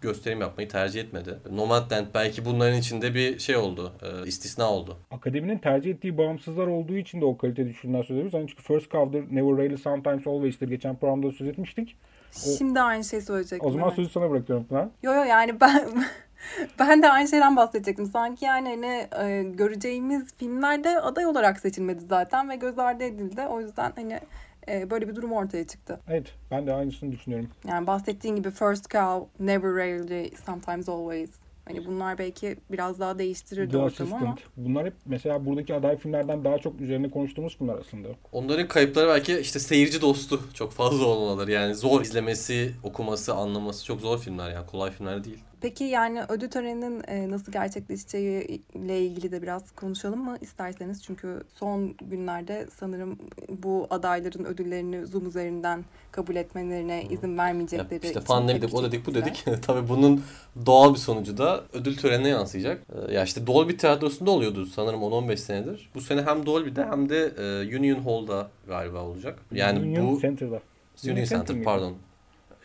gösterim 0.00 0.40
yapmayı 0.40 0.68
tercih 0.68 1.00
etmedi. 1.00 1.38
Nomadland 1.52 2.06
belki 2.14 2.44
bunların 2.44 2.78
içinde 2.78 3.14
bir 3.14 3.38
şey 3.38 3.56
oldu, 3.56 3.92
e, 4.02 4.28
istisna 4.28 4.70
oldu. 4.70 4.96
Akademinin 5.10 5.58
tercih 5.58 5.90
ettiği 5.90 6.18
bağımsızlar 6.18 6.66
olduğu 6.66 6.96
için 6.96 7.20
de 7.20 7.24
o 7.24 7.36
kalite 7.36 7.66
düşüşünden 7.66 8.02
söz 8.02 8.10
ediyoruz. 8.10 8.34
Hani 8.34 8.46
çünkü 8.48 8.62
First 8.62 8.90
Cover, 8.90 9.22
Never 9.30 9.56
Really, 9.64 9.76
Sometimes 9.78 10.26
Always'tir 10.26 10.68
geçen 10.68 10.96
programda 10.96 11.30
söz 11.30 11.48
etmiştik. 11.48 11.96
O- 12.46 12.56
Şimdi 12.58 12.80
aynı 12.80 13.04
şeyi 13.04 13.22
söyleyecektim. 13.22 13.68
O 13.68 13.72
zaman 13.72 13.90
sözü 13.90 14.08
sana 14.10 14.30
bırakıyorum 14.30 14.64
Pınar. 14.64 14.88
Yo 15.02 15.12
yo 15.14 15.22
yani 15.24 15.60
ben 15.60 15.88
ben 16.78 17.02
de 17.02 17.10
aynı 17.10 17.28
şeyden 17.28 17.56
bahsedecektim. 17.56 18.06
Sanki 18.06 18.44
yani 18.44 18.68
hani 18.68 19.26
e, 19.30 19.42
göreceğimiz 19.42 20.34
filmlerde 20.36 21.00
aday 21.00 21.26
olarak 21.26 21.60
seçilmedi 21.60 22.04
zaten 22.08 22.50
ve 22.50 22.56
göz 22.56 22.78
ardı 22.78 23.04
edildi. 23.04 23.40
O 23.50 23.60
yüzden 23.60 23.92
hani 23.96 24.20
e, 24.68 24.90
böyle 24.90 25.08
bir 25.08 25.14
durum 25.16 25.32
ortaya 25.32 25.66
çıktı. 25.66 26.00
Evet 26.08 26.34
ben 26.50 26.66
de 26.66 26.72
aynısını 26.72 27.12
düşünüyorum. 27.12 27.50
Yani 27.68 27.86
bahsettiğin 27.86 28.36
gibi 28.36 28.50
First 28.50 28.90
Cow, 28.90 29.44
Never 29.44 29.70
Rarely, 29.74 30.30
Sometimes 30.46 30.88
Always. 30.88 31.30
Hani 31.68 31.86
bunlar 31.86 32.18
belki 32.18 32.56
biraz 32.70 33.00
daha 33.00 33.18
değiştirirdi 33.18 33.70
The 33.70 33.78
ortamı 33.78 34.16
ama. 34.16 34.28
Assistant. 34.28 34.40
Bunlar 34.56 34.86
hep 34.86 34.94
mesela 35.06 35.46
buradaki 35.46 35.74
aday 35.74 35.98
filmlerden 35.98 36.44
daha 36.44 36.58
çok 36.58 36.80
üzerine 36.80 37.10
konuştuğumuz 37.10 37.58
filmler 37.58 37.74
aslında. 37.74 38.08
Onların 38.32 38.68
kayıpları 38.68 39.08
belki 39.08 39.38
işte 39.38 39.58
seyirci 39.58 40.00
dostu 40.00 40.40
çok 40.54 40.72
fazla 40.72 41.06
olmaları. 41.06 41.50
Yani 41.52 41.74
zor 41.74 42.02
izlemesi, 42.02 42.72
okuması, 42.82 43.34
anlaması 43.34 43.84
çok 43.84 44.00
zor 44.00 44.18
filmler 44.18 44.50
yani 44.50 44.66
kolay 44.66 44.90
filmler 44.90 45.24
değil. 45.24 45.38
Peki 45.60 45.84
yani 45.84 46.22
ödül 46.28 46.48
töreninin 46.48 47.02
e, 47.08 47.30
nasıl 47.30 47.52
gerçekleşeceği 47.52 48.62
ile 48.74 49.00
ilgili 49.00 49.32
de 49.32 49.42
biraz 49.42 49.72
konuşalım 49.72 50.24
mı 50.24 50.36
isterseniz? 50.40 51.02
Çünkü 51.02 51.42
son 51.54 51.94
günlerde 52.00 52.66
sanırım 52.80 53.18
bu 53.48 53.86
adayların 53.90 54.44
ödüllerini 54.44 55.06
Zoom 55.06 55.28
üzerinden 55.28 55.84
kabul 56.12 56.36
etmelerine 56.36 57.04
izin 57.10 57.32
Ya 57.32 57.38
vermeyecekleri 57.38 58.06
işte 58.06 58.08
için 58.08 58.20
pandemi 58.20 58.62
dedik, 58.62 58.74
o 58.74 58.84
dedik, 58.84 59.06
bu 59.06 59.14
dedik. 59.14 59.44
Tabii 59.62 59.88
bunun 59.88 60.24
doğal 60.66 60.94
bir 60.94 60.98
sonucu 60.98 61.38
da 61.38 61.55
ödül 61.72 61.96
törenine 61.96 62.28
yansıyacak. 62.28 62.82
Ee, 63.08 63.14
Ya 63.14 63.24
işte 63.24 63.46
Dolby 63.46 63.72
Tiyatrosu'nda 63.72 64.30
oluyordu 64.30 64.66
sanırım 64.66 65.00
10-15 65.00 65.36
senedir. 65.36 65.90
Bu 65.94 66.00
sene 66.00 66.22
hem 66.22 66.46
Dolby'de 66.46 66.84
hem 66.84 67.08
de 67.08 67.32
e, 67.38 67.76
Union 67.78 68.00
Hall'da 68.00 68.48
galiba 68.68 69.02
olacak. 69.02 69.38
Yani 69.52 69.78
Union 69.78 70.12
bu 70.16 70.20
Center'da. 70.20 70.60
Union 71.04 71.24
Center 71.24 71.54
miydi? 71.54 71.64
pardon. 71.64 71.94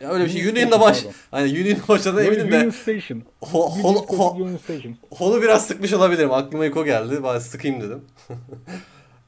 Ya 0.00 0.10
öyle 0.10 0.24
bir 0.24 0.30
şey. 0.30 0.48
Union 0.48 0.66
Station, 0.66 0.80
baş. 0.80 1.04
Hani 1.30 1.50
Union 1.50 1.76
Hall'da 1.76 2.22
eminim 2.24 2.46
Union 2.46 2.66
de. 2.66 2.70
Station. 2.72 3.22
Ho, 3.40 3.70
ho, 3.70 4.34
Union 4.36 4.56
Station. 4.56 4.96
holu 5.10 5.42
biraz 5.42 5.66
sıkmış 5.66 5.92
olabilirim. 5.92 6.32
Aklıma 6.32 6.66
ilk 6.66 6.76
o 6.76 6.84
geldi. 6.84 7.22
Bari 7.22 7.40
sıkayım 7.40 7.80
dedim. 7.80 8.00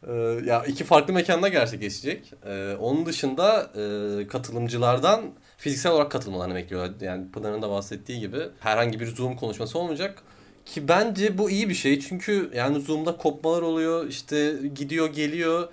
Ee, 0.09 0.40
ya 0.46 0.64
iki 0.64 0.85
farklı 0.85 1.14
mekanda 1.14 1.48
gerçekleşecek. 1.48 2.33
Ee, 2.46 2.74
onun 2.81 3.07
dışında 3.07 3.70
e, 3.77 4.27
katılımcılardan 4.27 5.20
fiziksel 5.59 5.93
olarak 5.93 6.11
katılmalarını 6.11 6.55
bekliyorlar. 6.55 6.93
Yani 7.01 7.31
Pınar'ın 7.31 7.62
da 7.62 7.71
bahsettiği 7.71 8.21
gibi 8.21 8.38
herhangi 8.61 9.01
bir 9.01 9.07
Zoom 9.07 9.37
konuşması 9.37 9.79
olmayacak. 9.79 10.23
Ki 10.67 10.88
bence 10.88 11.38
bu 11.38 11.51
iyi 11.51 11.69
bir 11.69 11.75
şey. 11.75 12.01
Çünkü 12.01 12.51
yani 12.55 12.81
Zoom'da 12.81 13.17
kopmalar 13.17 13.62
oluyor. 13.62 14.09
işte 14.09 14.55
gidiyor 14.75 15.12
geliyor. 15.12 15.69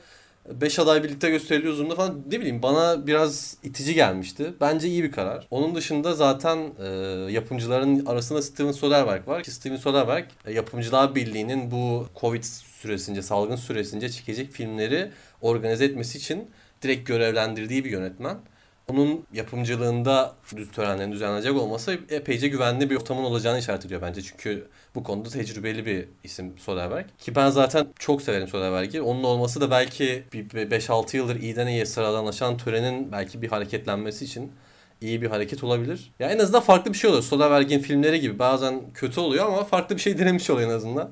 Beş 0.49 0.79
aday 0.79 1.03
birlikte 1.03 1.29
gösteriliyor 1.29 1.73
Zoom'da 1.73 1.95
falan. 1.95 2.21
Ne 2.31 2.39
bileyim 2.39 2.61
bana 2.63 3.07
biraz 3.07 3.57
itici 3.63 3.93
gelmişti. 3.93 4.53
Bence 4.61 4.87
iyi 4.87 5.03
bir 5.03 5.11
karar. 5.11 5.47
Onun 5.51 5.75
dışında 5.75 6.13
zaten 6.13 6.57
e, 6.79 6.87
yapımcıların 7.31 8.05
arasında 8.05 8.41
Steven 8.41 8.71
Soderbergh 8.71 9.27
var. 9.27 9.43
Ki 9.43 9.51
Steven 9.51 9.75
Soderbergh 9.75 10.25
e, 10.45 10.53
Yapımcılar 10.53 11.15
Birliği'nin 11.15 11.71
bu 11.71 12.07
Covid 12.19 12.43
süresince, 12.43 13.21
salgın 13.21 13.55
süresince 13.55 14.09
çekecek 14.09 14.51
filmleri 14.51 15.11
organize 15.41 15.85
etmesi 15.85 16.17
için 16.17 16.49
direkt 16.81 17.07
görevlendirdiği 17.07 17.85
bir 17.85 17.91
yönetmen. 17.91 18.37
Onun 18.87 19.25
yapımcılığında 19.33 20.35
törenlerin 20.73 21.11
düzenlenecek 21.11 21.55
olması 21.55 21.99
epeyce 22.09 22.47
güvenli 22.47 22.89
bir 22.89 22.95
ortamın 22.95 23.23
olacağını 23.23 23.59
işaret 23.59 23.85
ediyor 23.85 24.01
bence. 24.01 24.21
Çünkü 24.21 24.67
bu 24.95 25.03
konuda 25.03 25.29
tecrübeli 25.29 25.85
bir 25.85 26.05
isim 26.23 26.53
Soderbergh. 26.59 27.07
Ki 27.19 27.35
ben 27.35 27.49
zaten 27.49 27.87
çok 27.99 28.21
severim 28.21 28.47
Soderbergh'i. 28.47 29.01
Onun 29.01 29.23
olması 29.23 29.61
da 29.61 29.71
belki 29.71 30.23
bir 30.33 30.49
5-6 30.49 31.17
yıldır 31.17 31.35
iyiden 31.35 31.67
iyiye 31.67 31.85
sıradanlaşan 31.85 32.57
törenin 32.57 33.11
belki 33.11 33.41
bir 33.41 33.47
hareketlenmesi 33.47 34.25
için 34.25 34.51
iyi 35.01 35.21
bir 35.21 35.27
hareket 35.27 35.63
olabilir. 35.63 36.11
Ya 36.19 36.29
en 36.29 36.39
azından 36.39 36.61
farklı 36.61 36.93
bir 36.93 36.97
şey 36.97 37.09
olur. 37.09 37.23
Soderbergh'in 37.23 37.79
filmleri 37.79 38.19
gibi 38.19 38.39
bazen 38.39 38.81
kötü 38.93 39.19
oluyor 39.19 39.45
ama 39.45 39.63
farklı 39.63 39.95
bir 39.95 40.01
şey 40.01 40.17
denemiş 40.17 40.49
oluyor 40.49 40.69
en 40.69 40.75
azından. 40.75 41.11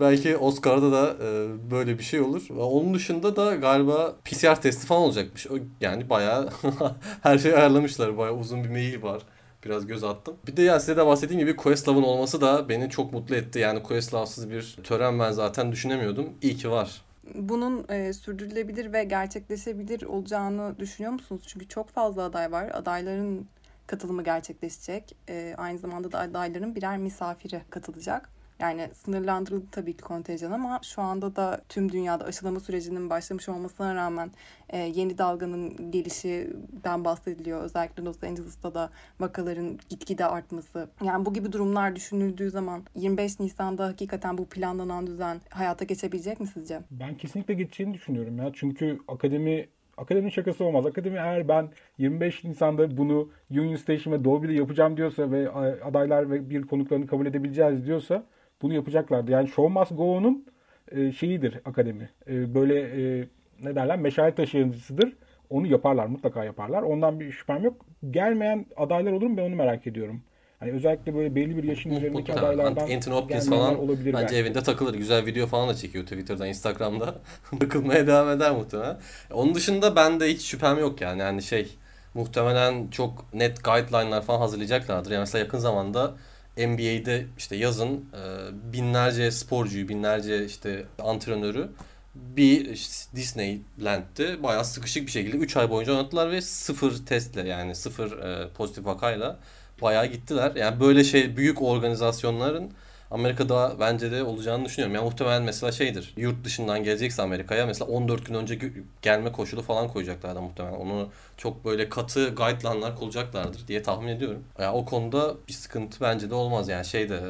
Belki 0.00 0.36
Oscar'da 0.36 0.92
da 0.92 1.16
e, 1.24 1.48
böyle 1.70 1.98
bir 1.98 2.04
şey 2.04 2.20
olur. 2.20 2.46
Onun 2.58 2.94
dışında 2.94 3.36
da 3.36 3.54
galiba 3.54 4.16
PCR 4.24 4.60
testi 4.62 4.86
falan 4.86 5.02
olacakmış. 5.02 5.46
Yani 5.80 6.10
bayağı 6.10 6.48
her 7.22 7.38
şeyi 7.38 7.54
ayarlamışlar. 7.54 8.18
Bayağı 8.18 8.36
uzun 8.36 8.64
bir 8.64 8.70
mail 8.70 9.02
var. 9.02 9.22
Biraz 9.64 9.86
göz 9.86 10.04
attım. 10.04 10.36
Bir 10.46 10.56
de 10.56 10.62
ya 10.62 10.80
size 10.80 10.96
de 10.96 11.06
bahsettiğim 11.06 11.40
gibi 11.40 11.56
Questlove'ın 11.56 12.02
olması 12.02 12.40
da 12.40 12.68
beni 12.68 12.90
çok 12.90 13.12
mutlu 13.12 13.34
etti. 13.34 13.58
Yani 13.58 13.82
Questlove'sız 13.82 14.50
bir 14.50 14.76
tören 14.84 15.18
ben 15.18 15.32
zaten 15.32 15.72
düşünemiyordum. 15.72 16.28
İyi 16.42 16.56
ki 16.56 16.70
var. 16.70 17.02
Bunun 17.34 17.86
e, 17.88 18.12
sürdürülebilir 18.12 18.92
ve 18.92 19.04
gerçekleşebilir 19.04 20.02
olacağını 20.02 20.78
düşünüyor 20.78 21.12
musunuz? 21.12 21.42
Çünkü 21.46 21.68
çok 21.68 21.88
fazla 21.88 22.22
aday 22.22 22.52
var. 22.52 22.70
Adayların 22.72 23.46
katılımı 23.86 24.24
gerçekleşecek. 24.24 25.16
E, 25.28 25.54
aynı 25.58 25.78
zamanda 25.78 26.12
da 26.12 26.18
adayların 26.18 26.74
birer 26.74 26.98
misafiri 26.98 27.62
katılacak. 27.70 28.33
Yani 28.58 28.88
sınırlandırıldı 28.94 29.66
tabii 29.72 29.96
ki 29.96 30.02
kontenjan 30.02 30.52
ama 30.52 30.80
şu 30.82 31.02
anda 31.02 31.36
da 31.36 31.60
tüm 31.68 31.92
dünyada 31.92 32.24
aşılama 32.24 32.60
sürecinin 32.60 33.10
başlamış 33.10 33.48
olmasına 33.48 33.94
rağmen 33.94 34.30
e, 34.68 34.78
yeni 34.78 35.18
dalganın 35.18 35.90
gelişinden 35.90 37.04
bahsediliyor. 37.04 37.62
Özellikle 37.62 38.04
Los 38.04 38.24
Angeles'ta 38.24 38.74
da 38.74 38.90
vakaların 39.20 39.78
gitgide 39.88 40.26
artması. 40.26 40.88
Yani 41.04 41.26
bu 41.26 41.32
gibi 41.32 41.52
durumlar 41.52 41.96
düşünüldüğü 41.96 42.50
zaman 42.50 42.84
25 42.94 43.40
Nisan'da 43.40 43.86
hakikaten 43.86 44.38
bu 44.38 44.46
planlanan 44.46 45.06
düzen 45.06 45.40
hayata 45.50 45.84
geçebilecek 45.84 46.40
mi 46.40 46.46
sizce? 46.46 46.80
Ben 46.90 47.16
kesinlikle 47.16 47.54
geçeceğini 47.54 47.94
düşünüyorum 47.94 48.38
ya. 48.38 48.50
Çünkü 48.54 48.98
akademi 49.08 49.68
Akademi 49.96 50.32
şakası 50.32 50.64
olmaz. 50.64 50.86
Akademi 50.86 51.16
eğer 51.16 51.48
ben 51.48 51.68
25 51.98 52.44
Nisan'da 52.44 52.96
bunu 52.96 53.28
Union 53.50 53.76
Station 53.76 54.14
ve 54.14 54.24
Dolby'de 54.24 54.52
yapacağım 54.52 54.96
diyorsa 54.96 55.30
ve 55.30 55.50
adaylar 55.84 56.30
ve 56.30 56.50
bir 56.50 56.62
konuklarını 56.62 57.06
kabul 57.06 57.26
edebileceğiz 57.26 57.86
diyorsa 57.86 58.26
bunu 58.62 58.74
yapacaklardı. 58.74 59.30
Yani 59.30 59.48
Show 59.48 59.80
Must 59.80 59.96
Go 59.96 60.16
On'un 60.16 60.46
e, 60.90 61.12
şeyidir 61.12 61.60
akademi. 61.64 62.10
E, 62.28 62.54
böyle 62.54 62.80
e, 62.80 63.24
ne 63.62 63.74
derler 63.74 63.98
meşale 63.98 64.34
taşıyıcısıdır. 64.34 65.12
Onu 65.50 65.66
yaparlar 65.66 66.06
mutlaka 66.06 66.44
yaparlar. 66.44 66.82
Ondan 66.82 67.20
bir 67.20 67.32
şüphem 67.32 67.64
yok. 67.64 67.86
Gelmeyen 68.10 68.66
adaylar 68.76 69.12
olur 69.12 69.26
mu 69.26 69.36
ben 69.36 69.42
onu 69.42 69.54
merak 69.56 69.86
ediyorum. 69.86 70.22
Hani 70.60 70.72
özellikle 70.72 71.14
böyle 71.14 71.34
belli 71.34 71.56
bir 71.56 71.64
yaşın 71.64 71.90
üzerindeki 71.90 72.32
adaylardan 72.32 72.90
Anthony 72.90 73.14
Hopkins 73.14 73.50
falan 73.50 73.78
olabilir 73.78 74.12
bence 74.12 74.22
belki. 74.22 74.36
evinde 74.36 74.62
takılır. 74.62 74.94
Güzel 74.94 75.26
video 75.26 75.46
falan 75.46 75.68
da 75.68 75.74
çekiyor 75.74 76.04
Twitter'dan, 76.04 76.48
Instagram'da. 76.48 77.14
Takılmaya 77.60 78.06
devam 78.06 78.30
eder 78.30 78.50
muhtemelen. 78.50 78.96
Onun 79.32 79.54
dışında 79.54 79.96
ben 79.96 80.20
de 80.20 80.28
hiç 80.28 80.42
şüphem 80.42 80.78
yok 80.78 81.00
yani. 81.00 81.20
Yani 81.20 81.42
şey 81.42 81.74
muhtemelen 82.14 82.88
çok 82.88 83.34
net 83.34 83.64
guideline'lar 83.64 84.22
falan 84.22 84.38
hazırlayacaklardır. 84.38 85.10
Yani 85.10 85.20
mesela 85.20 85.44
yakın 85.44 85.58
zamanda 85.58 86.14
NBA'de 86.56 87.26
işte 87.38 87.56
yazın 87.56 87.92
e, 87.92 88.72
binlerce 88.72 89.30
sporcuyu, 89.30 89.88
binlerce 89.88 90.44
işte 90.44 90.84
antrenörü 90.98 91.68
bir 92.14 92.66
Disneyland'de 93.14 94.42
bayağı 94.42 94.64
sıkışık 94.64 95.06
bir 95.06 95.10
şekilde 95.10 95.36
3 95.36 95.56
ay 95.56 95.70
boyunca 95.70 95.92
oynattılar 95.92 96.30
ve 96.30 96.40
sıfır 96.40 97.06
testle 97.06 97.48
yani 97.48 97.74
sıfır 97.74 98.18
e, 98.18 98.48
pozitif 98.48 98.84
vakayla 98.84 99.38
bayağı 99.82 100.06
gittiler. 100.06 100.52
Yani 100.56 100.80
böyle 100.80 101.04
şey 101.04 101.36
büyük 101.36 101.62
organizasyonların 101.62 102.70
Amerika'da 103.14 103.76
bence 103.80 104.12
de 104.12 104.22
olacağını 104.22 104.64
düşünüyorum. 104.64 104.94
Yani 104.94 105.04
muhtemelen 105.04 105.42
mesela 105.42 105.72
şeydir. 105.72 106.14
Yurt 106.16 106.44
dışından 106.44 106.84
gelecekse 106.84 107.22
Amerika'ya 107.22 107.66
mesela 107.66 107.90
14 107.90 108.26
gün 108.26 108.34
önce 108.34 108.58
gelme 109.02 109.32
koşulu 109.32 109.62
falan 109.62 109.88
koyacaklar 109.88 110.36
da 110.36 110.40
muhtemelen. 110.40 110.74
Onu 110.74 111.08
çok 111.36 111.64
böyle 111.64 111.88
katı 111.88 112.34
guideline'lar 112.34 112.96
koyacaklardır 112.96 113.68
diye 113.68 113.82
tahmin 113.82 114.08
ediyorum. 114.08 114.44
Yani 114.58 114.76
o 114.76 114.84
konuda 114.84 115.34
bir 115.48 115.52
sıkıntı 115.52 116.00
bence 116.00 116.30
de 116.30 116.34
olmaz. 116.34 116.68
Yani 116.68 116.84
şeyde 116.84 117.20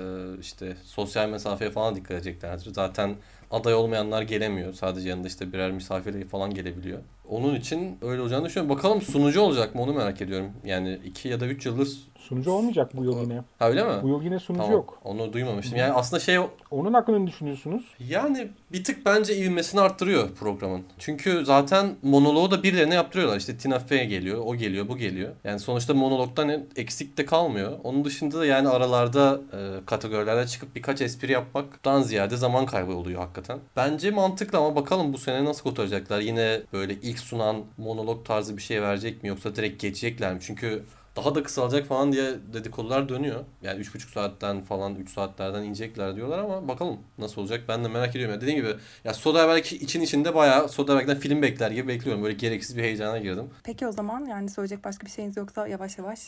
işte 0.41 0.77
sosyal 0.85 1.29
mesafeye 1.29 1.71
falan 1.71 1.97
dikkat 1.97 2.11
edeceklerdir. 2.11 2.75
Zaten 2.75 3.17
aday 3.51 3.75
olmayanlar 3.75 4.23
gelemiyor. 4.23 4.73
Sadece 4.73 5.09
yanında 5.09 5.29
işte 5.29 5.53
birer 5.53 5.71
misafir 5.71 6.29
falan 6.29 6.55
gelebiliyor. 6.55 6.99
Onun 7.29 7.55
için 7.55 7.99
öyle 8.03 8.23
olacağını 8.23 8.45
düşünüyorum. 8.45 8.77
Bakalım 8.77 9.03
sunucu 9.03 9.41
olacak 9.41 9.75
mı 9.75 9.83
onu 9.83 9.93
merak 9.93 10.23
ediyorum. 10.23 10.53
Yani 10.65 10.99
2 11.05 11.29
ya 11.29 11.41
da 11.41 11.47
3 11.47 11.67
yıldır 11.67 11.89
Sunucu 12.29 12.51
olmayacak 12.51 12.97
bu 12.97 13.05
yıl 13.05 13.21
yine. 13.23 13.43
Ha 13.59 13.69
öyle 13.69 13.85
mi? 13.85 14.03
Bu 14.03 14.09
yıl 14.09 14.23
yine 14.23 14.39
sunucu 14.39 14.63
tamam. 14.63 14.73
yok. 14.73 14.99
Onu 15.05 15.33
duymamıştım. 15.33 15.79
Yani 15.79 15.93
aslında 15.93 16.21
şey... 16.21 16.39
Onun 16.71 16.95
hakkında 16.95 17.19
ne 17.19 17.27
düşünüyorsunuz? 17.27 17.85
Yani 18.09 18.49
bir 18.73 18.85
tık 18.85 19.07
bence 19.07 19.37
ivmesini 19.37 19.81
arttırıyor 19.81 20.29
programın. 20.35 20.83
Çünkü 20.99 21.45
zaten 21.45 21.95
monoloğu 22.03 22.51
da 22.51 22.63
birilerine 22.63 22.95
yaptırıyorlar. 22.95 23.37
İşte 23.37 23.57
Tina 23.57 23.79
Fey 23.79 24.07
geliyor, 24.07 24.43
o 24.47 24.57
geliyor, 24.57 24.89
bu 24.89 24.97
geliyor. 24.97 25.33
Yani 25.45 25.61
sonuçta 25.61 25.95
monologdan 25.95 26.65
eksik 26.77 27.19
de 27.19 27.27
kalmıyor. 27.27 27.73
Onun 27.85 28.05
dışında 28.05 28.39
da 28.39 28.47
yani 28.47 28.69
aralarda 28.69 29.41
e, 29.53 29.87
kategorilerde 29.87 30.47
çıkıp 30.47 30.77
birkaç 30.77 31.01
espri 31.01 31.33
yapmaktan 31.33 32.03
ziyade 32.03 32.37
zaman 32.37 32.67
kaybı 32.67 32.93
oluyor 32.93 33.21
hakikaten. 33.21 33.59
Bence 33.77 34.11
mantıklı 34.11 34.59
ama 34.59 34.77
bakalım 34.77 35.13
bu 35.13 35.19
sene 35.19 35.45
nasıl 35.45 35.63
kurtaracaklar. 35.63 36.21
Yine 36.21 36.61
böyle 36.73 36.95
ilk 36.95 37.14
sunan 37.21 37.65
monolog 37.77 38.27
tarzı 38.27 38.57
bir 38.57 38.63
şey 38.63 38.83
verecek 38.83 39.23
mi 39.23 39.29
yoksa 39.29 39.57
direkt 39.57 39.83
geçecekler 39.83 40.35
mi? 40.35 40.39
Çünkü 40.43 40.85
daha 41.17 41.35
da 41.35 41.43
kısalacak 41.43 41.87
falan 41.87 42.13
diye 42.13 42.35
dedikodular 42.53 43.09
dönüyor. 43.09 43.45
Yani 43.63 43.81
3,5 43.81 44.13
saatten 44.13 44.61
falan 44.61 44.95
3 44.95 45.11
saatlerden 45.11 45.63
inecekler 45.63 46.17
diyorlar 46.17 46.39
ama 46.39 46.69
bakalım 46.69 46.99
nasıl 47.19 47.41
olacak 47.41 47.65
ben 47.69 47.85
de 47.85 47.89
merak 47.89 48.17
ediyorum. 48.17 48.35
Ya 48.35 48.41
dediğim 48.41 48.61
gibi 48.61 48.75
ya 49.05 49.15
Soderbergh 49.15 49.73
için 49.73 50.01
içinde 50.01 50.35
bayağı 50.35 50.69
Soderbergh'den 50.69 51.19
film 51.19 51.43
bekler 51.43 51.71
gibi 51.71 51.89
bekliyorum. 51.89 52.23
Böyle 52.23 52.35
gereksiz 52.35 52.77
bir 52.77 52.83
heyecana 52.83 53.19
girdim. 53.19 53.51
Peki 53.65 53.87
o 53.87 53.93
zaman 53.93 54.25
yani 54.25 54.51
söyleyecek 54.51 54.85
başka 54.85 55.07
bir 55.07 55.11
şeyiniz 55.11 55.37
yoksa 55.37 55.67
yavaş 55.69 55.99
yavaş 55.99 56.21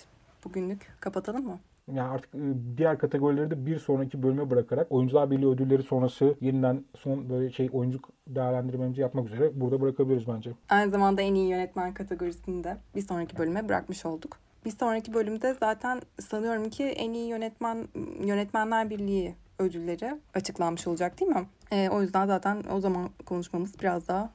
bugünlük 0.45 1.01
kapatalım 1.01 1.45
mı? 1.45 1.61
Yani 1.93 2.09
artık 2.09 2.35
e, 2.35 2.39
diğer 2.77 2.99
kategorileri 2.99 3.51
de 3.51 3.67
bir 3.67 3.79
sonraki 3.79 4.23
bölüme 4.23 4.51
bırakarak 4.51 4.87
Oyuncular 4.93 5.31
Birliği 5.31 5.47
ödülleri 5.47 5.83
sonrası 5.83 6.35
yeniden 6.41 6.85
son 6.99 7.31
böyle 7.31 7.51
şey 7.53 7.69
oyuncu 7.73 7.99
değerlendirmemizi 8.27 9.01
yapmak 9.01 9.27
üzere 9.27 9.61
burada 9.61 9.81
bırakabiliriz 9.81 10.29
bence. 10.29 10.51
Aynı 10.69 10.91
zamanda 10.91 11.23
en 11.23 11.35
iyi 11.35 11.49
yönetmen 11.49 11.95
kategorisini 11.95 12.65
de 12.65 12.77
bir 12.95 13.03
sonraki 13.03 13.39
bölüme 13.39 13.69
bırakmış 13.69 14.07
olduk. 14.07 14.39
Bir 14.65 14.71
sonraki 14.71 15.15
bölümde 15.15 15.55
zaten 15.61 16.01
sanıyorum 16.21 16.71
ki 16.71 16.85
en 16.85 17.13
iyi 17.13 17.29
yönetmen 17.29 17.89
yönetmenler 18.25 18.91
birliği 18.91 19.35
ödülleri 19.59 20.21
açıklanmış 20.35 20.87
olacak 20.87 21.21
değil 21.21 21.31
mi? 21.31 21.47
E, 21.71 21.89
o 21.89 22.03
yüzden 22.03 22.27
zaten 22.27 22.63
o 22.73 22.81
zaman 22.81 23.11
konuşmamız 23.27 23.81
biraz 23.81 24.09
daha 24.09 24.31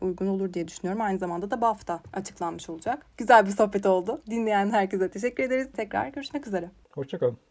uygun 0.00 0.26
olur 0.26 0.54
diye 0.54 0.68
düşünüyorum. 0.68 1.02
Aynı 1.02 1.18
zamanda 1.18 1.50
da 1.50 1.60
BAFTA 1.60 2.00
açıklanmış 2.12 2.70
olacak. 2.70 3.06
Güzel 3.16 3.46
bir 3.46 3.50
sohbet 3.50 3.86
oldu. 3.86 4.22
Dinleyen 4.30 4.70
herkese 4.70 5.10
teşekkür 5.10 5.42
ederiz. 5.42 5.68
Tekrar 5.76 6.08
görüşmek 6.08 6.46
üzere. 6.46 6.70
Hoşçakalın. 6.94 7.47